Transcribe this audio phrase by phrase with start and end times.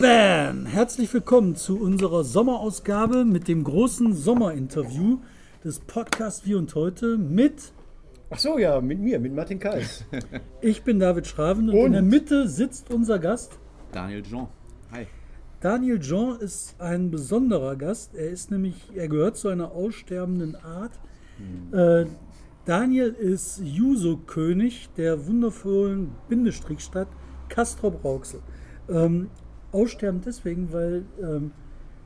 [0.00, 0.64] Bam!
[0.64, 5.18] Herzlich willkommen zu unserer Sommerausgabe mit dem großen Sommerinterview
[5.62, 7.74] des Podcasts Wie und Heute mit.
[8.30, 10.06] Ach so, ja, mit mir, mit Martin Kais.
[10.62, 13.58] ich bin David Schraven und, und, in der Mitte sitzt unser Gast.
[13.92, 14.48] Daniel Jean.
[14.90, 15.06] Hi.
[15.60, 18.14] Daniel Jean ist ein besonderer Gast.
[18.14, 20.98] Er ist nämlich, er gehört zu einer aussterbenden Art.
[21.36, 21.78] Hm.
[21.78, 22.06] Äh,
[22.64, 27.08] Daniel ist Juso-König der wundervollen Bindestrichstadt
[27.50, 28.40] Castrop-Rauxel.
[28.88, 29.28] Ähm,
[29.72, 31.52] aussterben deswegen, weil ähm,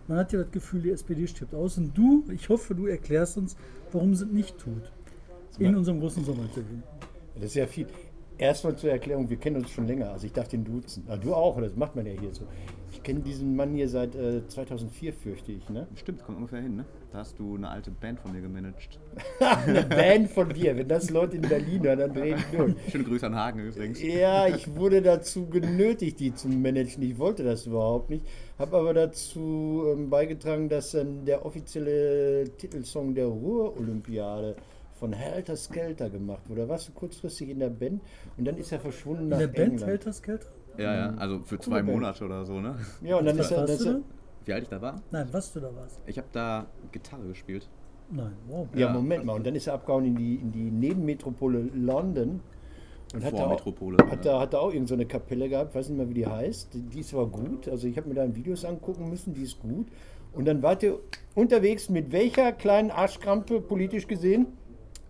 [0.06, 1.78] man hat ja das Gefühl, die SPD stirbt aus.
[1.78, 3.56] Und du, ich hoffe, du erklärst uns,
[3.92, 4.92] warum es nicht tut.
[5.58, 6.78] In unserem großen Sommerinterview.
[7.36, 7.86] Das ist ja viel.
[8.36, 10.10] Erstmal zur Erklärung, wir kennen uns schon länger.
[10.10, 11.04] Also ich darf den duzen.
[11.08, 12.46] Ah, du auch, das macht man ja hier so.
[12.90, 15.68] Ich kenne diesen Mann hier seit äh, 2004, fürchte ich.
[15.68, 15.86] Ne?
[15.94, 16.76] Stimmt, kommt ungefähr hin.
[16.76, 16.84] Ne?
[17.14, 18.98] Da hast du eine alte Band von mir gemanagt.
[19.38, 22.74] eine Band von dir, wenn das Leute in Berlin hören, dann drehen ich durch.
[22.90, 24.02] Schöne Grüße an Hagen übrigens.
[24.02, 27.04] Ja, ich wurde dazu genötigt, die zu managen.
[27.04, 28.26] Ich wollte das überhaupt nicht.
[28.58, 34.56] Habe aber dazu ähm, beigetragen, dass dann der offizielle Titelsong der Ruhr-Olympiade
[34.98, 36.62] von Helter Skelter gemacht wurde.
[36.62, 38.02] Da warst du kurzfristig in der Band
[38.36, 39.78] und dann ist er verschwunden nach In der England.
[39.78, 40.48] Band Helter Skelter?
[40.78, 41.92] Ja, ja, also für zwei Band.
[41.92, 42.74] Monate oder so, ne?
[43.02, 44.00] Ja, und dann ist er, ist er,
[44.44, 45.00] Wie alt ich da war?
[45.10, 46.00] Nein, was du da warst.
[46.06, 47.68] Ich habe da Gitarre gespielt.
[48.10, 48.68] Nein, wow.
[48.74, 49.34] Ja, Moment mal.
[49.34, 52.40] Und dann ist er abgehauen in die, in die Nebenmetropole London.
[53.14, 53.64] Und hat da, auch,
[54.10, 56.74] hat, da, hat da auch irgendeine so Kapelle gehabt, weiß nicht mehr, wie die heißt.
[56.74, 57.68] Die, die ist aber gut.
[57.68, 59.86] Also ich habe mir da Videos angucken müssen, die ist gut.
[60.32, 60.98] Und dann wart ihr
[61.34, 64.46] unterwegs mit welcher kleinen Arschkrampe politisch gesehen?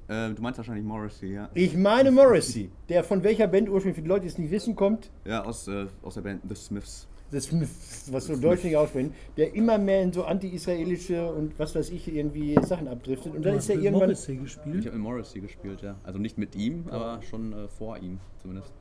[0.06, 1.48] Äh, du meinst wahrscheinlich Morrissey, ja.
[1.54, 4.76] Ich meine Morrissey, der von welcher Band ursprünglich, für die Leute, die es nicht wissen,
[4.76, 5.10] kommt.
[5.24, 7.08] Ja, aus, äh, aus der Band The Smiths.
[7.40, 11.90] Smiths, was so Deutsch nicht aussprechen, der immer mehr in so anti-israelische und was weiß
[11.90, 13.34] ich irgendwie Sachen abdriftet.
[13.34, 14.08] Und dann ist er irgendwann.
[14.08, 14.76] Morrissey gespielt?
[14.80, 15.96] Ich habe mit Morrissey gespielt, ja.
[16.04, 18.72] Also nicht mit ihm, aber schon äh, vor ihm zumindest.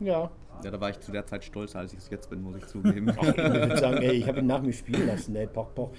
[0.00, 0.30] Ja.
[0.64, 2.66] Ja, da war ich zu der Zeit stolzer, als ich es jetzt bin, muss ich
[2.66, 3.10] zugeben.
[3.16, 5.90] Ach, ich würde sagen, ey, ich habe ihn nach mir spielen lassen, ey, poch, poch.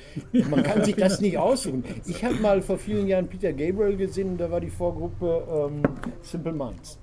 [0.49, 1.83] Man kann sich das nicht aussuchen.
[2.05, 5.81] Ich habe mal vor vielen Jahren Peter Gabriel gesehen, da war die Vorgruppe ähm,
[6.21, 6.99] Simple Minds.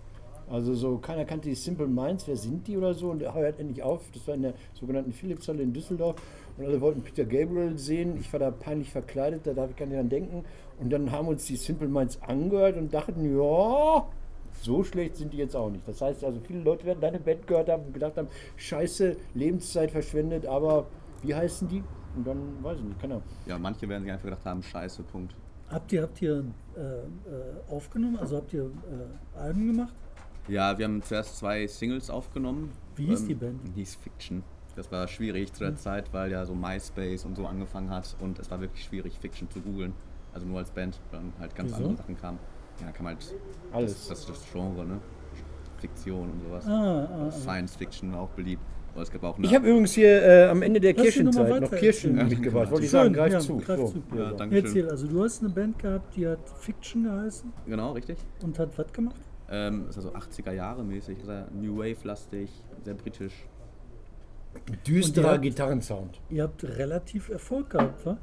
[0.49, 3.59] Also so, keiner kannte die Simple Minds, wer sind die oder so, und er hört
[3.59, 4.03] endlich auf.
[4.13, 6.17] Das war in der sogenannten Philipshalle in Düsseldorf.
[6.57, 8.17] Und alle wollten Peter Gabriel sehen.
[8.19, 10.45] Ich war da peinlich verkleidet, da darf ich gar nicht dran denken.
[10.79, 14.07] Und dann haben uns die Simple Minds angehört und dachten, ja,
[14.63, 15.87] so schlecht sind die jetzt auch nicht.
[15.87, 19.91] Das heißt also, viele Leute werden deine Band gehört haben und gedacht haben, scheiße, Lebenszeit
[19.91, 20.87] verschwendet, aber
[21.23, 21.83] wie heißen die?
[22.17, 23.27] Und dann weiß ich nicht, keine Ahnung.
[23.47, 25.35] Ja, manche werden sich einfach gedacht haben, scheiße, Punkt.
[25.69, 26.45] Habt ihr, habt ihr
[26.77, 27.05] äh, äh
[27.69, 29.95] aufgenommen, also habt ihr äh, Alben gemacht?
[30.49, 32.71] Ja, wir haben zuerst zwei Singles aufgenommen.
[32.95, 33.61] Wie hieß ähm, die Band?
[33.75, 34.43] Hieß Fiction.
[34.77, 35.77] Das war schwierig zu der mhm.
[35.79, 39.51] Zeit, weil ja so MySpace und so angefangen hat und es war wirklich schwierig, Fiction
[39.51, 39.95] zu googeln.
[40.35, 41.85] Also nur als Band, weil dann halt ganz Wieso?
[41.85, 42.39] andere Sachen kamen.
[42.83, 43.35] Ja, kann man halt.
[43.73, 43.93] Alles.
[43.93, 45.01] Das, das ist das Genre, ne?
[45.79, 46.67] Fiktion und sowas.
[46.67, 47.31] Ah, ah, ah.
[47.31, 48.63] Science Fiction war auch beliebt.
[48.93, 52.17] Aber es gab auch ich habe übrigens hier äh, am Ende der Kirchenzeit noch Kirschen
[52.17, 52.71] ja, mitgebracht.
[52.71, 53.59] Wollte ich sagen, greif ja, zu.
[53.59, 53.89] Greif so.
[53.89, 54.03] zu.
[54.17, 57.53] Ja, danke Erzähl, also du hast eine Band gehabt, die hat Fiction geheißen.
[57.67, 58.17] Genau, richtig.
[58.43, 59.21] Und hat was gemacht?
[59.49, 61.19] Ähm, ist also 80er Jahre mäßig,
[61.53, 62.51] New Wave-lastig,
[62.85, 63.47] sehr britisch.
[64.87, 66.21] Düsterer Gitarrensound.
[66.31, 68.19] Ihr habt relativ Erfolg gehabt, wa?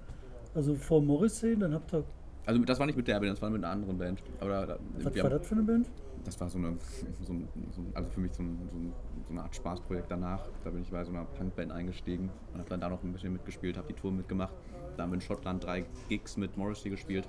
[0.56, 2.03] Also vor Morrissey, dann habt ihr
[2.45, 4.22] also das war nicht mit der Band, das war mit einer anderen Band.
[4.39, 5.89] Aber da, Was war haben, das für eine Band?
[6.25, 6.78] Das war so eine,
[7.22, 7.34] so,
[7.72, 10.45] so, also für mich so, ein, so, eine Art Spaßprojekt danach.
[10.63, 13.34] Da bin ich bei so einer Punkband eingestiegen und habe dann da noch ein bisschen
[13.34, 14.53] mitgespielt, habe die Tour mitgemacht.
[14.97, 17.28] Da haben wir in Schottland drei Gigs mit Morrissey gespielt.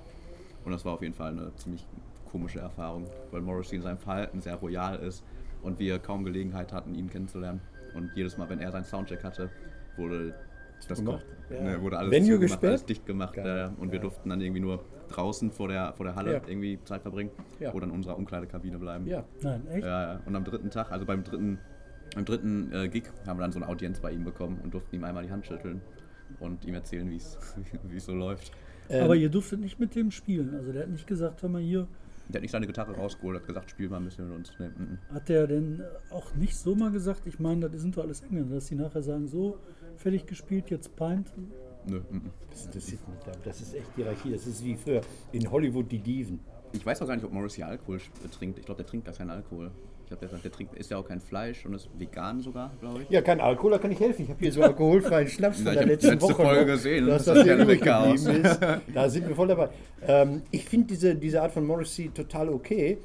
[0.64, 1.86] Und das war auf jeden Fall eine ziemlich
[2.34, 5.22] komische Erfahrung, weil Morrissey in seinem Verhalten sehr royal ist
[5.62, 7.60] und wir kaum Gelegenheit hatten, ihn kennenzulernen.
[7.94, 9.50] Und jedes Mal, wenn er seinen Soundcheck hatte,
[9.96, 10.34] wurde
[10.88, 11.24] das gemacht.
[11.48, 11.62] Ja.
[11.62, 12.64] Ne, wurde alles, Venue gesperrt?
[12.64, 16.16] alles dicht gemacht äh, und wir durften dann irgendwie nur draußen vor der, vor der
[16.16, 16.40] Halle ja.
[16.44, 17.30] irgendwie Zeit verbringen
[17.60, 17.72] ja.
[17.72, 19.06] oder in unserer Umkleidekabine bleiben.
[19.06, 19.22] Ja.
[19.40, 19.86] Nein, echt?
[19.86, 21.60] Ja, und am dritten Tag, also beim dritten,
[22.16, 24.96] am dritten äh, Gig, haben wir dann so eine Audienz bei ihm bekommen und durften
[24.96, 25.80] ihm einmal die Hand schütteln
[26.40, 27.16] und ihm erzählen, wie
[27.96, 28.50] es so läuft.
[28.88, 30.54] Ähm, Aber ihr durftet nicht mit dem spielen.
[30.54, 31.86] Also der hat nicht gesagt, hör mal hier,
[32.28, 34.52] der hat nicht seine Gitarre rausgeholt, hat gesagt, spiel mal ein bisschen mit uns.
[34.58, 35.14] Nee, m -m.
[35.14, 38.54] Hat der denn auch nicht so mal gesagt, ich meine, das sind doch alles Engländer,
[38.56, 39.58] dass die nachher sagen, so,
[39.96, 41.32] fertig gespielt, jetzt Pint?
[41.86, 42.00] Nö.
[42.10, 43.18] M das interessiert mich.
[43.44, 44.32] Das ist echt Hierarchie.
[44.32, 46.40] Das ist wie früher in Hollywood die Diven.
[46.72, 48.00] Ich weiß auch gar nicht, ob Morrissey Alkohol
[48.36, 48.58] trinkt.
[48.58, 49.70] Ich glaube, der trinkt gar keinen Alkohol.
[50.04, 53.02] Ich glaube, der, der trinkt, isst ja auch kein Fleisch und ist vegan sogar, glaube
[53.02, 53.10] ich.
[53.10, 54.24] Ja, kein Alkohol, da kann ich helfen.
[54.24, 56.42] Ich habe hier so alkoholfreien Schnaps von der letzten letzte Woche.
[56.42, 57.06] Folge gesehen.
[57.06, 58.60] Dass das hier übrig geblieben ist.
[58.94, 59.70] Da sind wir voll dabei.
[60.06, 62.98] Ähm, ich finde diese, diese Art von Morrissey total okay.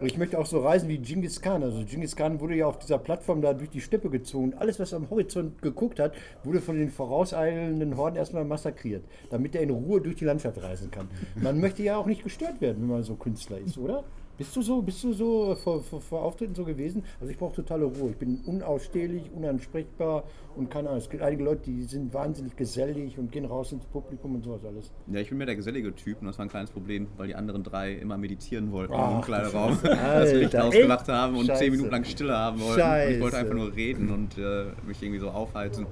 [0.00, 1.62] Ich möchte auch so reisen wie Genghis Khan.
[1.62, 4.52] Also Genghis Khan wurde ja auf dieser Plattform da durch die Steppe gezogen.
[4.58, 6.12] Alles, was am Horizont geguckt hat,
[6.42, 10.90] wurde von den vorauseilenden Horden erstmal massakriert, damit er in Ruhe durch die Landschaft reisen
[10.90, 11.08] kann.
[11.36, 14.04] Man möchte ja auch nicht gestört werden, wenn man so Künstler ist, oder?
[14.38, 17.02] Bist du so, bist du so vor, vor, vor Auftritten so gewesen?
[17.20, 18.10] Also ich brauche totale Ruhe.
[18.10, 20.24] Ich bin unausstehlich, unansprechbar
[20.56, 21.00] und keine Ahnung.
[21.00, 24.60] Es gibt einige Leute, die sind wahnsinnig gesellig und gehen raus ins Publikum und sowas
[24.66, 24.92] alles.
[25.06, 27.34] Ja, ich bin mehr der gesellige Typ und das war ein kleines Problem, weil die
[27.34, 29.78] anderen drei immer meditieren wollten Ach, im kleinen Raum.
[29.82, 30.56] Alter, das Licht echt?
[30.62, 31.62] ausgemacht haben und Scheiße.
[31.62, 32.82] zehn Minuten lang Stille haben wollten.
[32.82, 35.86] Und ich wollte einfach nur reden und äh, mich irgendwie so aufhalten.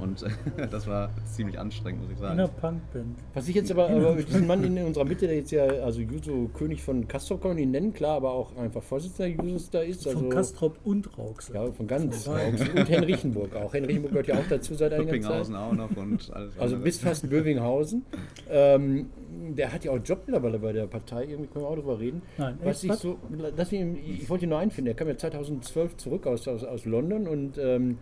[0.00, 0.24] Und
[0.70, 2.60] das war ziemlich anstrengend, muss ich In einer sagen.
[2.60, 3.18] Punkband.
[3.34, 6.50] Was ich jetzt aber, aber diesen Mann in unserer Mitte, der jetzt ja, also Juso
[6.54, 10.06] König von Castrop kann man ihn nennen, klar, aber auch einfach Vorsitzender Jusos da ist.
[10.06, 11.54] Also, Von Kastrop und Rauxel.
[11.54, 12.24] Ja, von ganz.
[12.24, 12.78] Beiden.
[12.78, 13.72] Und Henrichenburg auch.
[13.72, 15.54] Henrichenburg gehört ja auch dazu seit einiger Zeit.
[15.54, 18.04] Auch noch und alles Also bis fast Bövinghausen.
[18.48, 19.06] Ähm,
[19.56, 21.98] der hat ja auch einen Job mittlerweile bei der Partei, irgendwie können wir auch drüber
[21.98, 22.22] reden.
[22.38, 23.00] Nein, Was ich was?
[23.00, 23.18] so,
[23.56, 26.84] lass mich, ich wollte ihn nur einfinden, er kam ja 2012 zurück aus, aus, aus
[26.84, 27.98] London und ähm,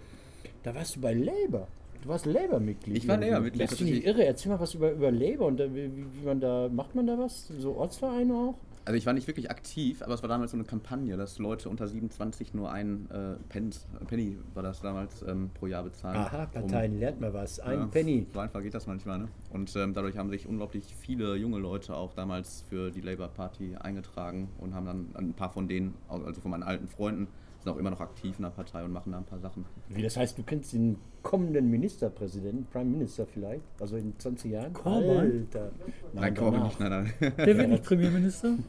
[0.63, 1.69] da warst du bei Labour.
[2.03, 2.97] Du warst Labour-Mitglied.
[2.97, 3.17] Ich war.
[3.19, 4.25] Labour-Mitglied, Das finde ich irre.
[4.25, 7.19] Erzähl mal was über, über Labour und äh, wie, wie man da, macht man da
[7.19, 7.49] was?
[7.59, 8.55] So Ortsvereine auch?
[8.85, 11.69] Also ich war nicht wirklich aktiv, aber es war damals so eine Kampagne, dass Leute
[11.69, 16.17] unter 27 nur einen äh, Pence, Penny war das damals ähm, pro Jahr bezahlen.
[16.17, 17.61] Aha, um- Parteien, lernt mal was.
[17.61, 18.27] Ein Ja, Penny.
[18.33, 19.29] So einfach geht das manchmal, ne?
[19.53, 23.75] Und ähm, dadurch haben sich unglaublich viele junge Leute auch damals für die Labour Party
[23.79, 27.29] eingetragen und haben dann ein paar von denen, also von meinen alten Freunden,
[27.61, 29.65] sind auch immer noch aktiv in der Partei und machen da ein paar Sachen.
[29.89, 34.73] Wie das heißt, du kennst den kommenden Ministerpräsidenten, Prime Minister vielleicht, also in 20 Jahren?
[34.73, 35.19] Corbyn?
[35.19, 35.73] Alter.
[36.13, 36.65] Nein, danach.
[36.65, 36.91] nicht, nein,
[37.21, 37.33] nein.
[37.37, 38.55] Der wird nicht Premierminister?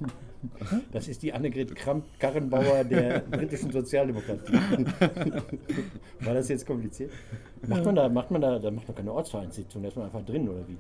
[0.94, 4.54] Das ist die Annegret Kramp-Karrenbauer der britischen Sozialdemokratie.
[6.22, 7.12] War das jetzt kompliziert?
[7.68, 10.24] Macht man da, macht man da, da macht man keine Ortsvereinssitzung, da ist man einfach
[10.24, 10.78] drin oder wie?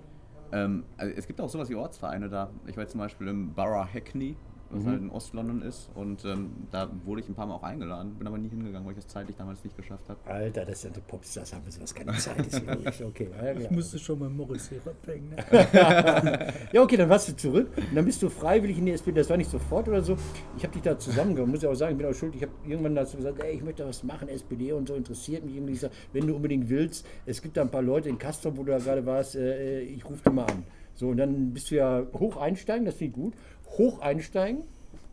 [0.51, 2.49] Ähm, also es gibt auch sowas wie Ortsvereine da.
[2.67, 4.35] Ich war jetzt zum Beispiel im Borough Hackney,
[4.71, 5.89] was halt in Ostlondon ist.
[5.95, 8.93] Und ähm, da wurde ich ein paar Mal auch eingeladen, bin aber nie hingegangen, weil
[8.93, 10.19] ich das zeitlich damals nicht geschafft habe.
[10.25, 12.39] Alter, das sind die Popstars, haben wir sowas keine Zeit.
[12.45, 13.01] Ist.
[13.01, 15.29] Okay, ja, Ich musste schon mal Morris hier abhängen.
[15.29, 15.37] Ne?
[16.71, 19.19] ja, okay, dann warst du zurück und dann bist du freiwillig in die SPD.
[19.19, 20.15] Das war nicht sofort oder so.
[20.57, 22.35] Ich habe dich da zusammengenommen, muss ich auch sagen, ich bin auch schuld.
[22.35, 25.55] Ich habe irgendwann dazu gesagt, ey, ich möchte was machen, SPD und so interessiert mich
[25.55, 25.73] irgendwie.
[25.73, 28.63] Ich sag, wenn du unbedingt willst, es gibt da ein paar Leute in Castro, wo
[28.63, 30.63] du da gerade warst, äh, ich rufe dich mal an.
[30.99, 33.33] So, und dann bist du ja hoch einsteigen, das finde ich gut.
[33.77, 34.63] Hoch einsteigen,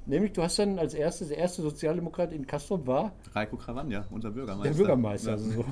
[0.07, 4.31] nämlich du hast dann als erstes, der erste Sozialdemokrat in Castro war Reiko Cravagna, unser
[4.31, 4.71] Bürgermeister.
[4.71, 5.31] der Bürgermeister.
[5.31, 5.37] Ja.
[5.37, 5.65] Also so.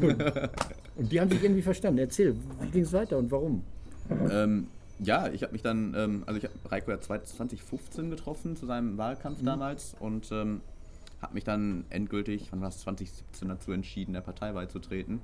[0.96, 1.98] Und die haben sich irgendwie verstanden.
[1.98, 3.62] Erzähl, wie ging es weiter und warum?
[4.30, 4.68] Ähm,
[5.00, 8.96] ja, ich habe mich dann, ähm, also ich habe Reiko ja 2015 getroffen zu seinem
[8.98, 10.60] Wahlkampf damals und ähm,
[11.20, 15.20] habe mich dann endgültig, wann war es, 2017 dazu entschieden, der Partei beizutreten.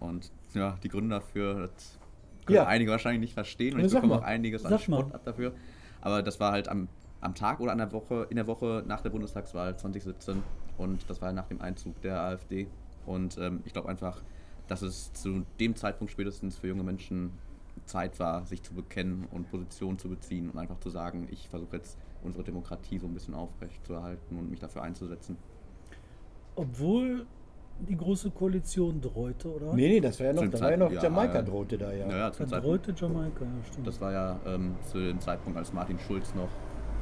[0.00, 1.98] Und ja, die Gründe dafür, das
[2.46, 2.66] können Ja.
[2.66, 4.20] einige wahrscheinlich nicht verstehen und Ja, ich bekomme mal.
[4.20, 4.78] auch einiges an.
[4.78, 5.52] Spott ab dafür.
[6.04, 6.88] Aber das war halt am,
[7.20, 10.42] am Tag oder an der Woche, in der Woche nach der Bundestagswahl 2017
[10.76, 12.68] und das war nach dem Einzug der AfD.
[13.06, 14.22] Und ähm, ich glaube einfach,
[14.68, 17.32] dass es zu dem Zeitpunkt spätestens für junge Menschen
[17.86, 21.76] Zeit war, sich zu bekennen und Position zu beziehen und einfach zu sagen, ich versuche
[21.76, 25.36] jetzt unsere Demokratie so ein bisschen aufrecht zu erhalten und mich dafür einzusetzen.
[26.54, 27.26] Obwohl
[27.80, 29.74] die große Koalition drohte, oder?
[29.74, 31.42] Nee, nee, das war ja noch, da war ja noch ja, Jamaika ja.
[31.42, 32.08] drohte da ja.
[32.08, 33.86] Ja, ja, Da drohte Jamaika, ja, stimmt.
[33.86, 36.48] Das war ja ähm, zu dem Zeitpunkt, als Martin Schulz noch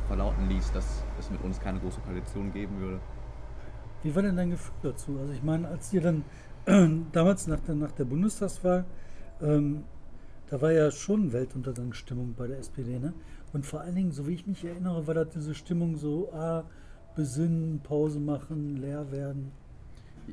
[0.09, 3.01] verlauten ließ, dass es mit uns keine große Koalition geben würde.
[4.03, 5.17] Wie war denn dein Gefühl dazu?
[5.21, 6.25] Also ich meine, als ihr dann
[7.13, 8.85] damals nach der, nach der Bundestagswahl,
[9.41, 9.85] ähm,
[10.51, 13.15] da war ja schon Weltuntergangsstimmung bei der SPD, ne?
[13.53, 16.65] Und vor allen Dingen, so wie ich mich erinnere, war das diese Stimmung so, ah,
[17.15, 19.53] besinnen, Pause machen, leer werden.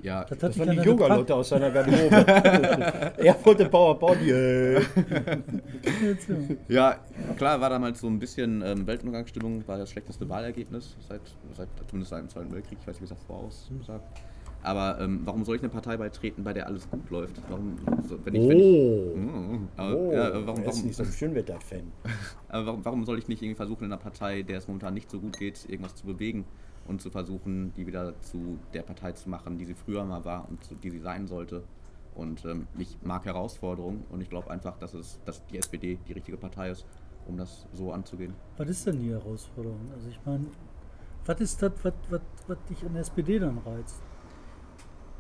[0.02, 2.16] Ja, Das, Das waren die Yoga-Leute aus seiner Garderobe.
[3.18, 4.32] er wollte Power Body.
[4.32, 4.82] Äh.
[6.68, 6.98] Ja,
[7.38, 11.22] klar war damals so ein bisschen ähm, Weltuntergangsstimmung, war das schlechteste Wahlergebnis seit,
[11.56, 14.00] seit zumindest seit dem Zweiten Weltkrieg, ich weiß nicht, wie es davor aussah.
[14.62, 17.42] Aber ähm, warum soll ich eine Partei beitreten, bei der alles gut läuft?
[17.50, 17.78] Warum,
[18.26, 19.16] wenn ich, wenn ich, Oh.
[19.16, 21.92] Mm, aber, Oh, ja, warum, er ist warum, nicht so ein Schönwetter-Fan.
[22.50, 25.10] aber warum, warum soll ich nicht irgendwie versuchen, in einer Partei, der es momentan nicht
[25.10, 26.44] so gut geht, irgendwas zu bewegen
[26.90, 30.50] und zu versuchen, die wieder zu der Partei zu machen, die sie früher mal war
[30.50, 31.64] und zu, die sie sein sollte?
[32.16, 36.14] Und ähm, ich mag Herausforderungen und ich glaube einfach, dass, es, dass die SPD die
[36.14, 36.86] richtige Partei ist,
[37.28, 38.34] um das so anzugehen.
[38.58, 39.80] Was ist denn die Herausforderung?
[39.94, 40.48] Also ich meine,
[41.26, 44.02] was ist das, was, was, was dich an der SPD dann reizt?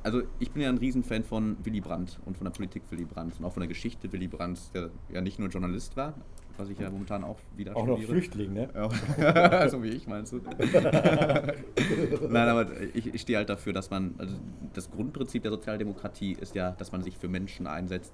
[0.01, 3.39] Also ich bin ja ein Riesenfan von Willy Brandt und von der Politik Willy Brandt
[3.39, 6.15] und auch von der Geschichte Willy Brandt, der ja nicht nur Journalist war,
[6.59, 8.11] was ich ja momentan auch wieder Auch noch studiere.
[8.11, 8.69] Flüchtling, ne?
[9.17, 10.37] Ja, so wie ich meinst du.
[12.29, 14.35] Nein, aber ich, ich stehe halt dafür, dass man, also
[14.73, 18.13] das Grundprinzip der Sozialdemokratie ist ja, dass man sich für Menschen einsetzt,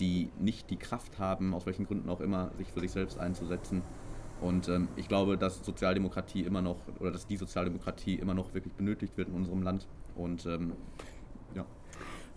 [0.00, 3.82] die nicht die Kraft haben, aus welchen Gründen auch immer, sich für sich selbst einzusetzen.
[4.40, 8.74] Und ähm, ich glaube, dass Sozialdemokratie immer noch, oder dass die Sozialdemokratie immer noch wirklich
[8.74, 9.86] benötigt wird in unserem Land.
[10.16, 10.72] Und ähm,
[11.54, 11.64] ja.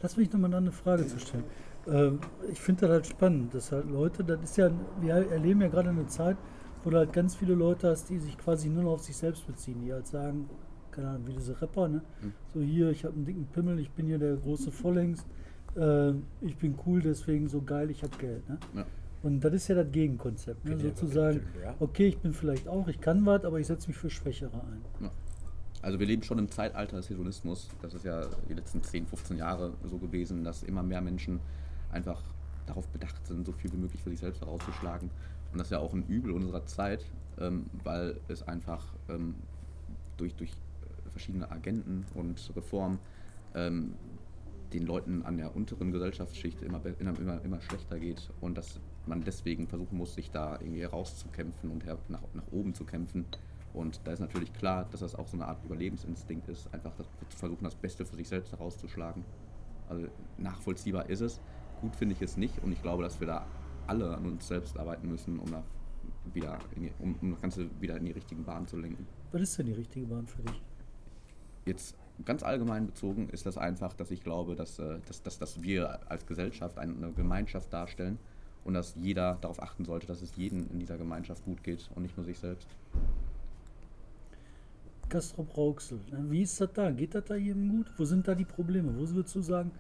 [0.02, 1.44] Lass mich nochmal eine Frage zu stellen.
[1.90, 2.20] Ähm,
[2.52, 4.70] ich finde das halt spannend, dass halt Leute, das ist ja,
[5.02, 6.38] wir erleben ja gerade eine Zeit,
[6.84, 9.46] wo du halt ganz viele Leute hast, die sich quasi nur noch auf sich selbst
[9.48, 10.50] beziehen, die halt sagen,
[10.92, 12.02] keine Ahnung, wie diese Rapper, ne?
[12.22, 12.34] Hm.
[12.54, 15.26] So hier, ich habe einen dicken Pimmel, ich bin hier der große Vollhengst,
[15.76, 18.58] äh, ich bin cool, deswegen so geil, ich habe Geld, ne?
[18.76, 18.86] Ja.
[19.24, 20.78] Und das ist ja das Gegenkonzept, ne?
[20.78, 21.42] Sozusagen,
[21.80, 24.82] okay, ich bin vielleicht auch, ich kann was, aber ich setze mich für Schwächere ein.
[25.02, 25.12] Ja.
[25.82, 27.70] Also wir leben schon im Zeitalter des Hedonismus.
[27.82, 31.40] Das ist ja die letzten 10, 15 Jahre so gewesen, dass immer mehr Menschen
[31.92, 32.22] einfach
[32.66, 35.10] darauf bedacht sind, so viel wie möglich für sich selbst herauszuschlagen.
[35.52, 37.06] Und das ist ja auch ein Übel unserer Zeit,
[37.40, 39.36] ähm, weil es einfach ähm,
[40.18, 40.52] durch, durch
[41.10, 43.00] verschiedene Agenten und Reformen
[43.56, 43.94] ähm,
[44.74, 49.68] den Leuten an der unteren Gesellschaftsschicht immer, immer, immer schlechter geht und dass man deswegen
[49.68, 53.26] versuchen muss, sich da irgendwie herauszukämpfen und her, nach, nach oben zu kämpfen.
[53.74, 57.08] Und da ist natürlich klar, dass das auch so eine Art Überlebensinstinkt ist, einfach das,
[57.30, 59.24] zu versuchen, das Beste für sich selbst herauszuschlagen.
[59.88, 61.40] Also nachvollziehbar ist es,
[61.82, 63.46] gut finde ich es nicht und ich glaube, dass wir da
[63.88, 65.64] alle an uns selbst arbeiten müssen, um, da
[66.34, 69.08] wieder die, um, um das Ganze wieder in die richtigen Bahnen zu lenken.
[69.32, 70.62] Was ist denn die richtige Bahn für dich?
[71.66, 75.62] Jetzt ganz allgemein bezogen ist das einfach, dass ich glaube, dass, äh, dass, dass, dass
[75.62, 78.18] wir als Gesellschaft eine Gemeinschaft darstellen
[78.64, 82.04] und dass jeder darauf achten sollte, dass es jedem in dieser Gemeinschaft gut geht und
[82.04, 82.68] nicht nur sich selbst.
[85.10, 86.92] Castrop Rauxel, wie ist das da?
[86.92, 87.88] Geht das da jedem gut?
[87.98, 88.94] Wo sind da die Probleme?
[88.94, 89.72] Wo würdest du sagen,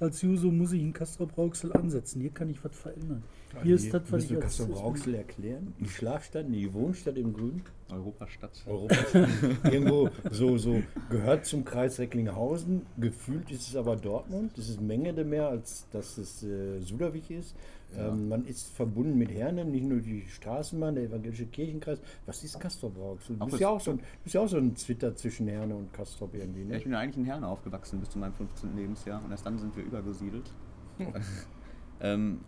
[0.00, 2.20] als Juso muss ich in Castrop Rauxel ansetzen?
[2.20, 3.22] Hier kann ich was verändern.
[3.62, 5.74] Hier ist das, was ich als Castro Rauxel erklären?
[5.78, 7.62] Die Schlafstadt, die Wohnstadt im Grün?
[7.90, 8.64] Europastadt.
[8.66, 9.28] Europastadt.
[9.64, 12.82] Irgendwo so, so gehört zum Kreis Recklinghausen.
[12.98, 14.58] Gefühlt ist es aber Dortmund.
[14.58, 17.54] Es ist Menge mehr, als dass es äh, Sudowig ist.
[17.98, 22.00] Ähm, man ist verbunden mit Herne, nicht nur die Straßenbahn, der evangelische Kirchenkreis.
[22.26, 23.36] Was ist Castrop Rauxel?
[23.36, 25.74] Du Auch bist ja auch so ein, bist ja auch so ein Zwitter zwischen Herne
[25.74, 26.62] und Castrop irgendwie.
[26.62, 26.76] Ja, Ne?
[26.78, 28.76] ich bin ja eigentlich in Herne aufgewachsen bis zu meinem 15.
[28.76, 30.50] Lebensjahr und erst dann sind wir übergesiedelt.
[32.00, 32.40] ähm,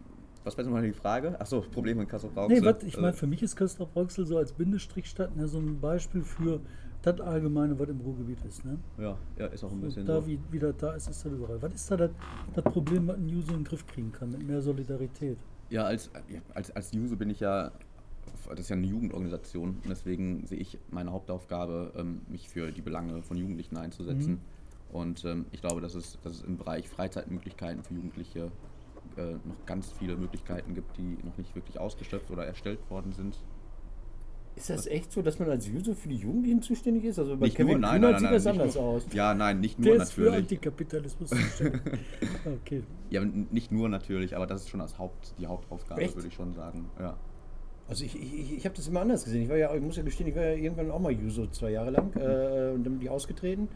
[0.45, 1.41] was war jetzt nochmal die Frage?
[1.41, 4.53] Achso, Probleme in kassel Nee, was, ich meine, für mich ist Castrop Rauxel so als
[4.53, 6.61] Bindestrichstadt ne, so ein Beispiel für
[7.07, 8.65] das Allgemeine, was im Ruhrgebiet ist.
[8.65, 8.79] Ne?
[8.99, 10.27] ja, ja, ist auch ein bisschen Und da, so.
[10.27, 11.61] wie, wie das da ist, ist das überall.
[11.63, 12.11] Was ist da das,
[12.55, 15.39] das Problem, was ein Juso in den Griff kriegen kann, mit mehr Solidarität?
[15.71, 16.11] Ja, als,
[16.55, 17.73] als, als User bin ich ja,
[18.49, 22.83] das ist ja eine Jugendorganisation und deswegen sehe ich meine Hauptaufgabe, ähm, mich für die
[22.83, 24.41] Belange von Jugendlichen einzusetzen.
[24.93, 28.51] Und ähm, ich glaube, dass es, dass es im Bereich Freizeitmöglichkeiten für Jugendliche
[29.17, 33.37] äh, noch ganz viele Möglichkeiten gibt, die noch nicht wirklich ausgeschöpft oder erstellt worden sind.
[34.57, 37.19] Ist das echt so, dass man als User für die Jugendlichen zuständig ist?
[37.19, 39.07] Also bei Nicht Kevin nur, nein, Kühnert nein, sieht nein, das anders nur, aus.
[39.13, 40.41] Ja, nein, nicht nur Der ist für natürlich.
[40.45, 41.81] Antikapitalismus zuständig.
[42.63, 42.83] okay.
[43.11, 46.15] Ja, nicht nur natürlich, aber das ist schon das Haupt, die Hauptaufgabe, Echt?
[46.17, 46.87] würde ich schon sagen.
[46.99, 47.17] Ja.
[47.89, 49.43] Also ich, ich, ich- ich habe das immer anders gesehen.
[49.43, 51.71] Ich war ja, ich muss ja gestehen, ich war ja irgendwann auch mal Juso zwei
[51.73, 53.69] Jahre lang äh, und dann bin ich ausgetreten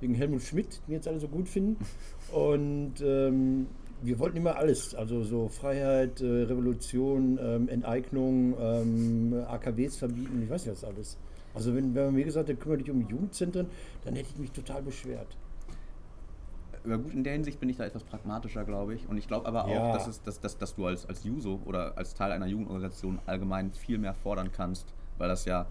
[0.00, 1.76] wegen Helmut Schmidt, den jetzt alle so gut finden.
[2.32, 3.66] Und ähm,
[4.02, 10.50] wir wollten immer alles, also so Freiheit, äh, Revolution, ähm, Enteignung, ähm, AKWs verbieten, ich
[10.50, 11.16] weiß nicht was alles.
[11.54, 13.66] Also wenn, wenn man mir gesagt hätte, kümmere dich um Jugendzentren,
[14.04, 15.36] dann hätte ich mich total beschwert.
[16.84, 19.08] Aber gut, in der Hinsicht bin ich da etwas pragmatischer, glaube ich.
[19.08, 19.92] Und ich glaube aber auch, Ja.
[19.92, 23.72] dass, es, dass, dass, dass du als, als Juso oder als Teil einer Jugendorganisation allgemein
[23.72, 24.86] viel mehr fordern kannst,
[25.18, 25.66] weil das ja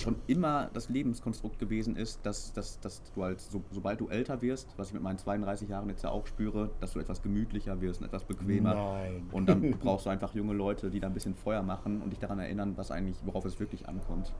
[0.00, 4.42] schon immer das Lebenskonstrukt gewesen ist, dass, dass, dass du als, so, sobald du älter
[4.42, 7.80] wirst, was ich mit meinen 32 Jahren jetzt ja auch spüre, dass du etwas gemütlicher
[7.80, 8.74] wirst und etwas bequemer.
[8.74, 9.26] Nein.
[9.32, 12.18] Und dann brauchst du einfach junge Leute, die da ein bisschen Feuer machen und dich
[12.18, 14.32] daran erinnern, was eigentlich, worauf es wirklich ankommt.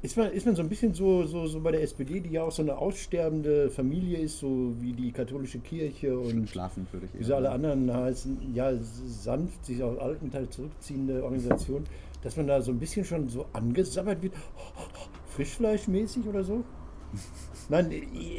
[0.00, 2.44] Ist man, ist man so ein bisschen so, so, so bei der SPD, die ja
[2.44, 7.18] auch so eine aussterbende Familie ist, so wie die katholische Kirche und Schlafen würde ich
[7.18, 11.82] wie sie alle anderen heißen, ja, sanft sich aus alten Teil zurückziehende Organisation,
[12.22, 14.34] dass man da so ein bisschen schon so angesammelt wird,
[15.30, 16.64] frischfleischmäßig oder so?
[17.70, 17.90] Nein,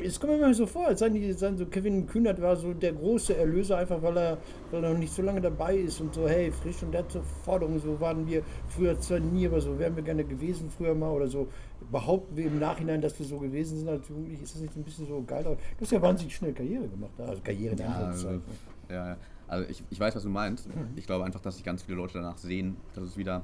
[0.04, 2.74] es kommt mir immer so vor, als seien die, seien so Kevin Kühnert war so
[2.74, 4.38] der große Erlöser, einfach weil er,
[4.72, 7.12] weil er noch nicht so lange dabei ist und so, hey, frisch und der hat
[7.12, 10.96] so Forderungen, so waren wir früher zwar nie, aber so wären wir gerne gewesen früher
[10.96, 11.48] mal oder so.
[11.92, 14.84] Behaupten wir im Nachhinein, dass wir so gewesen sind als Jugendliche, ist das nicht ein
[14.84, 15.44] bisschen so geil?
[15.44, 18.42] Du hast ja wahnsinnig schnell Karriere gemacht, also Karriere in Ja, Anführungszeichen.
[18.90, 19.18] ja, ja.
[19.48, 20.68] also ich, ich weiß, was du meinst.
[20.96, 23.44] Ich glaube einfach, dass sich ganz viele Leute danach sehen, dass es wieder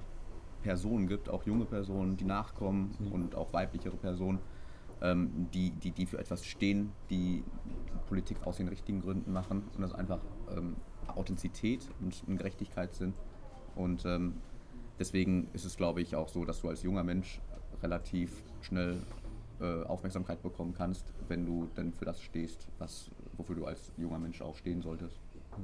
[0.66, 4.40] Personen gibt, auch junge Personen, die nachkommen und auch weiblichere Personen,
[5.00, 7.44] ähm, die, die, die für etwas stehen, die
[8.08, 13.14] Politik aus den richtigen Gründen machen und das einfach ähm, Authentizität und, Gerechtigkeit sind.
[13.76, 14.38] Und ähm,
[14.98, 17.40] deswegen ist es, glaube ich, auch so, dass du als junger Mensch
[17.84, 18.98] relativ schnell
[19.62, 24.18] äh, Aufmerksamkeit bekommen kannst, wenn du denn für das stehst, was, wofür du als junger
[24.18, 25.20] Mensch auch stehen solltest.
[25.52, 25.62] Aber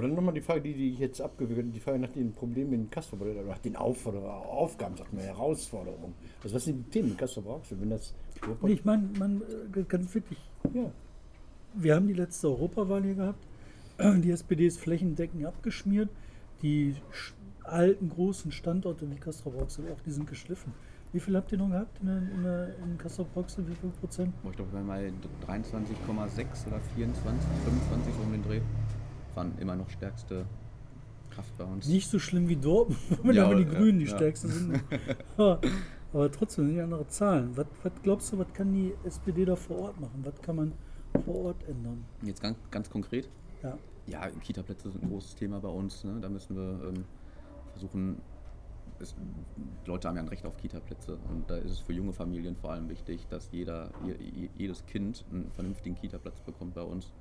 [0.00, 2.72] dann nochmal die Frage, die, die ich jetzt abgewürgt habe, die Frage nach den Problemen
[2.72, 6.14] in Castro, oder nach den Aufforderungen, Aufgaben, sagt man, Herausforderungen.
[6.42, 8.14] Also was sind die Themen Rauxel, wenn das
[8.62, 9.42] Nee, ich meine, man,
[9.74, 10.38] äh, ganz wirklich,
[10.72, 10.90] ja.
[11.74, 13.46] wir haben die letzte Europawahl hier gehabt.
[14.00, 16.08] Die SPD ist flächendeckend abgeschmiert.
[16.62, 16.96] Die
[17.62, 20.72] alten großen Standorte wie Castrop Rauxel auch, die sind geschliffen.
[21.12, 23.68] Wie viel habt ihr noch gehabt in, in, in Castrop Rauxel?
[23.68, 24.32] Wie viel Prozent?
[24.44, 25.12] Ich glaube, wir waren mal
[25.46, 28.60] 23,6 oder 24, 25 so um den Dreh.
[29.34, 30.44] Waren immer noch stärkste
[31.30, 31.88] Kraft bei uns.
[31.88, 34.14] Nicht so schlimm wie Dortmund, wo Ja, aber die ja, Grünen die ja.
[34.16, 34.80] stärksten sind.
[35.36, 37.56] aber, trotzdem sind die andere Zahlen.
[37.56, 40.20] Was, was glaubst du, was kann die SPD da vor Ort machen?
[40.24, 40.72] Was kann man
[41.24, 42.04] vor Ort ändern?
[42.22, 43.28] Jetzt ganz, ganz konkret.
[43.62, 43.78] Ja.
[44.06, 46.02] Ja, Kita-Plätze sind ein großes Thema bei uns.
[46.04, 46.18] Ne?
[46.20, 47.04] Da müssen wir ähm,
[47.70, 48.20] versuchen,
[48.98, 49.14] es,
[49.86, 52.72] Leute haben ja ein Recht auf Kita-Plätze und da ist es für junge Familien vor
[52.72, 57.12] allem wichtig, dass jeder, je- je- jedes Kind einen vernünftigen Kita-Platz bekommt bei uns.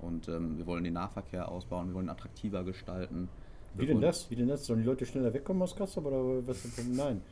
[0.00, 3.28] Und ähm, wir wollen den Nahverkehr ausbauen, wir wollen ihn attraktiver gestalten.
[3.74, 4.30] Wie Wir denn das?
[4.30, 4.64] Wie denn das?
[4.66, 6.58] Sollen die Leute schneller wegkommen aus Kassel oder was?
[6.90, 7.22] Nein.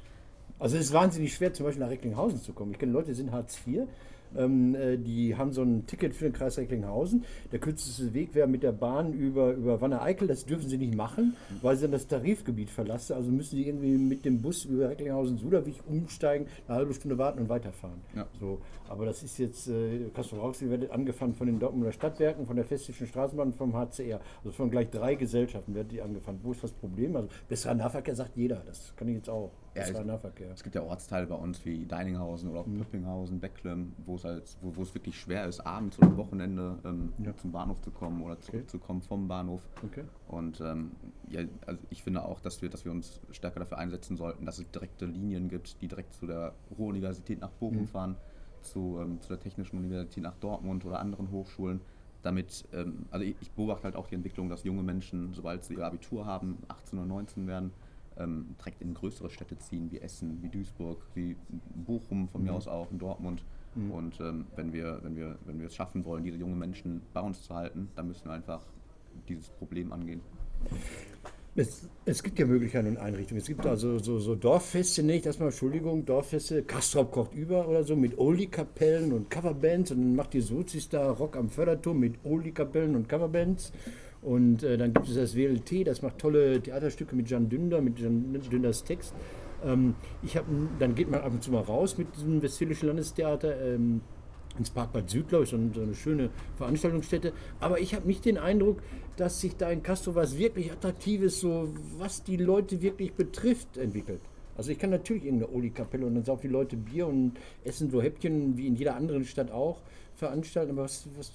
[0.58, 2.72] Also es ist wahnsinnig schwer, zum Beispiel nach Recklinghausen zu kommen.
[2.72, 3.88] Ich kenne Leute, die sind Hartz IV,
[4.36, 7.24] ähm, äh, die haben so ein Ticket für den Kreis Recklinghausen.
[7.52, 10.28] Der kürzeste Weg wäre mit der Bahn über, über Wanne-Eickel.
[10.28, 13.14] Das dürfen sie nicht machen, weil sie dann das Tarifgebiet verlassen.
[13.14, 17.48] Also müssen sie irgendwie mit dem Bus über Recklinghausen-Suderwig umsteigen, eine halbe Stunde warten und
[17.48, 18.00] weiterfahren.
[18.14, 18.26] Ja.
[18.40, 22.56] So, aber das ist jetzt, äh, Kassel Rauxel wird angefangen von den Dortmunder Stadtwerken, von
[22.56, 24.20] der Festischen Straßenbahn und vom HCR.
[24.44, 26.40] Also von gleich drei Gesellschaften wird die angefangen.
[26.42, 27.16] Wo ist das Problem?
[27.16, 29.50] Also besserer Nahverkehr sagt jeder, das kann ich jetzt auch.
[29.74, 30.52] Ja, es- Nahverkehr.
[30.54, 32.78] Es gibt ja Ortsteile bei uns wie Deininghausen oder auch Mhm.
[32.78, 36.78] Püpplingshausen, Becklem, wo es halt, wo, wo es wirklich schwer ist, abends oder am Wochenende
[36.84, 37.36] ähm, Ja.
[37.36, 39.62] zum Bahnhof zu kommen oder zurückzukommen vom Bahnhof.
[39.84, 40.04] Okay.
[40.28, 40.92] Und ähm,
[41.28, 44.58] ja, also ich finde auch, dass wir, dass wir uns stärker dafür einsetzen sollten, dass
[44.58, 47.86] es direkte Linien gibt, die direkt zu der Ruhr-Universität nach Bochum Mhm.
[47.86, 48.16] fahren,
[48.62, 51.80] zu, ähm, zu der Technischen Universität nach Dortmund oder anderen Hochschulen.
[52.22, 55.74] Damit, ähm, also ich, ich beobachte halt auch die Entwicklung, dass junge Menschen, sobald sie
[55.74, 57.70] ihr Abitur haben, 18 oder 19 werden,
[58.16, 61.36] ähm, direkt in größere Städte ziehen, wie Essen, wie Duisburg, wie
[61.74, 62.56] Bochum von mir Mhm.
[62.56, 63.44] aus auch, in Dortmund.
[63.90, 67.20] Und ähm, wenn, wir, wenn, wir, wenn wir es schaffen wollen, diese jungen Menschen bei
[67.20, 68.62] uns zu halten, dann müssen wir einfach
[69.28, 70.20] dieses Problem angehen.
[71.56, 73.40] Es, es gibt ja Möglichkeiten und Einrichtungen.
[73.40, 77.94] Es gibt also so, so Dorffeste, nicht, erstmal Entschuldigung, Dorffeste, Kastrop kocht über oder so
[77.94, 82.96] mit Oldie-Kapellen und Coverbands und dann macht die Sozis da Rock am Förderturm mit Oldie-Kapellen
[82.96, 83.72] und Coverbands.
[84.20, 88.00] Und äh, dann gibt es das WLT, das macht tolle Theaterstücke mit Jan Dünder, mit
[88.00, 89.14] Jan Dünders Text.
[89.64, 90.44] Ähm, ich hab,
[90.78, 93.60] dann geht man ab und zu mal raus mit diesem Westfälischen Landestheater.
[93.60, 94.00] Ähm,
[94.58, 97.32] ins Parkbad ist so eine, so eine schöne Veranstaltungsstätte.
[97.60, 98.82] Aber ich habe nicht den Eindruck,
[99.16, 104.20] dass sich da in Castro was wirklich Attraktives, so was die Leute wirklich betrifft, entwickelt.
[104.56, 107.32] Also ich kann natürlich irgendeine Oli-Kapelle und dann saufen die Leute Bier und
[107.64, 109.82] essen so Häppchen wie in jeder anderen Stadt auch
[110.14, 110.72] veranstalten.
[110.72, 111.32] Aber was, was,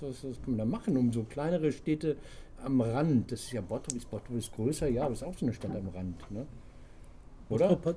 [0.00, 2.16] was, was kann man da machen, um so kleinere Städte
[2.64, 3.30] am Rand?
[3.30, 5.76] Das ist ja Bottrop, ist Bottrop ist größer, ja, aber ist auch so eine Stadt
[5.76, 6.30] am Rand.
[6.30, 6.46] Ne?
[7.48, 7.68] Oder?
[7.68, 7.96] Bottrop, hat,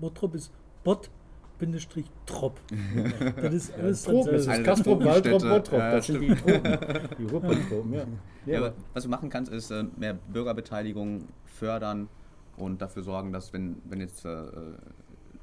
[0.00, 0.52] Bottrop ist
[0.84, 1.10] Bot.
[1.58, 2.60] Bindestrich Trop.
[3.36, 5.40] Das ist alles Tropen, das ist Kastrop, Waltrop.
[5.40, 6.62] Bottrop, Ja, das sind die Tropen.
[7.18, 8.04] Die Ruhrpott-Tropen, ja.
[8.44, 12.08] Ja, aber was du machen kannst, ist äh, mehr Bürgerbeteiligung fördern
[12.56, 14.50] und dafür sorgen, dass wenn, wenn jetzt äh, äh,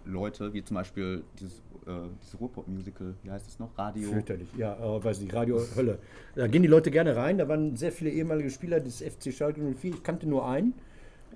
[0.05, 3.77] Leute, wie zum Beispiel dieses, äh, dieses Ruhrpop-Musical, wie heißt es noch?
[3.77, 4.09] Radio.
[4.11, 5.99] Fürchterlich, ja, aber weiß nicht, Radio Hölle.
[6.35, 9.61] Da gehen die Leute gerne rein, da waren sehr viele ehemalige Spieler des FC Schalke
[9.61, 10.73] 04, ich kannte nur einen,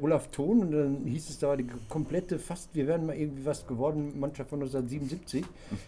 [0.01, 3.65] Olaf Thon, und dann hieß es da die komplette, fast, wir wären mal irgendwie was
[3.67, 5.43] geworden, Mannschaft von 1977.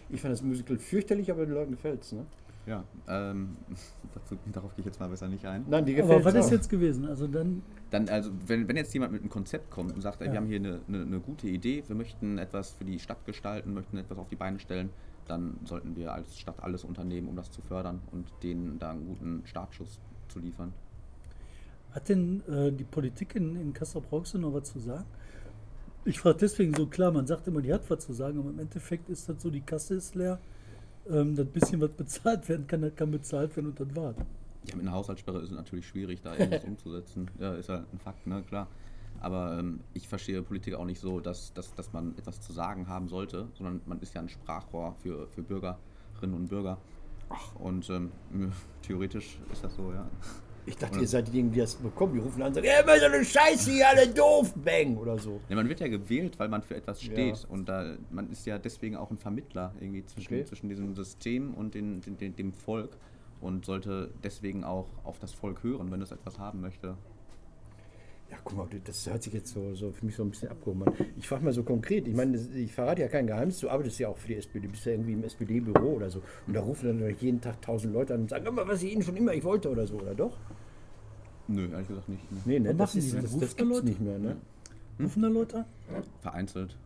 [0.08, 2.26] Ich fand das Musical fürchterlich, aber den Leuten gefällt es, ne?
[2.66, 3.56] Ja, ähm,
[4.14, 5.64] dazu, darauf gehe ich jetzt mal besser nicht ein.
[5.68, 7.06] Nein, die Aber gefällt was ist jetzt gewesen?
[7.06, 10.26] Also dann, Dann, also, wenn, wenn jetzt jemand mit einem Konzept kommt und sagt, ey,
[10.26, 10.32] Ja.
[10.34, 13.72] wir haben hier eine, eine, eine gute Idee, wir möchten etwas für die Stadt gestalten,
[13.72, 14.90] möchten etwas auf die Beine stellen,
[15.26, 19.06] dann sollten wir als Stadt alles unternehmen, um das zu fördern und denen da einen
[19.06, 20.72] guten Startschuss zu liefern.
[21.92, 25.04] Hat denn äh, die Politik in, in Kassel-Brauxel noch was zu sagen?
[26.04, 28.58] Ich frage deswegen so klar, man sagt immer, die hat was zu sagen, aber im
[28.58, 30.38] Endeffekt ist das so, die Kasse ist leer.
[31.08, 34.16] Ähm, das bisschen, was bezahlt werden kann, das kann bezahlt werden und dann war's.
[34.68, 37.30] Ja, mit einer Haushaltssperre ist es natürlich schwierig, da irgendwas umzusetzen.
[37.38, 38.68] Ja, ist halt ein Fakt, ne, klar.
[39.20, 42.88] Aber ähm, ich verstehe Politik auch nicht so, dass, dass, dass man etwas zu sagen
[42.88, 46.78] haben sollte, sondern man ist ja ein Sprachrohr für, für Bürgerinnen und Bürger.
[47.58, 48.10] Und ähm,
[48.82, 50.08] theoretisch ist das so, ja.
[50.66, 52.14] Ich dachte, ihr seid diejenigen, die das bekommen.
[52.14, 55.18] Die rufen an und sagen, ja, immer so eine Scheiße hier, alle doof, bang, oder
[55.18, 55.40] so.
[55.48, 55.56] ja.
[55.56, 57.12] Man wird ja gewählt, weil man für etwas Ja.
[57.12, 57.46] steht.
[57.48, 60.44] Und da, man ist ja deswegen auch ein Vermittler irgendwie zwischen, Okay.
[60.44, 62.96] zwischen diesem System und den, den, den, dem Volk
[63.40, 66.96] und sollte deswegen auch auf das Volk hören, wenn es etwas haben möchte.
[68.30, 70.84] Ja, guck mal, das hört sich jetzt so, so für mich so ein bisschen abgehoben
[70.84, 70.94] an.
[71.16, 73.98] Ich frage mal so konkret, ich meine, das- ich verrate ja kein Geheimnis, du arbeitest
[73.98, 76.22] ja auch für die SPD, du bist ja irgendwie im SPD-Büro oder so.
[76.46, 79.02] Und da rufen dann jeden Tag tausend Leute an und sagen, immer, was ich ihnen
[79.02, 80.36] schon immer ich wollte oder so, oder doch?
[81.48, 82.30] Nö, ehrlich gesagt nicht.
[82.30, 82.38] Ne.
[82.44, 83.86] Nee, ne, das, ist, das, Rufen das da gibt's Leute?
[83.86, 84.36] nicht mehr, ne?
[85.00, 85.64] Rufen da Leute an?
[86.20, 86.76] Vereinzelt.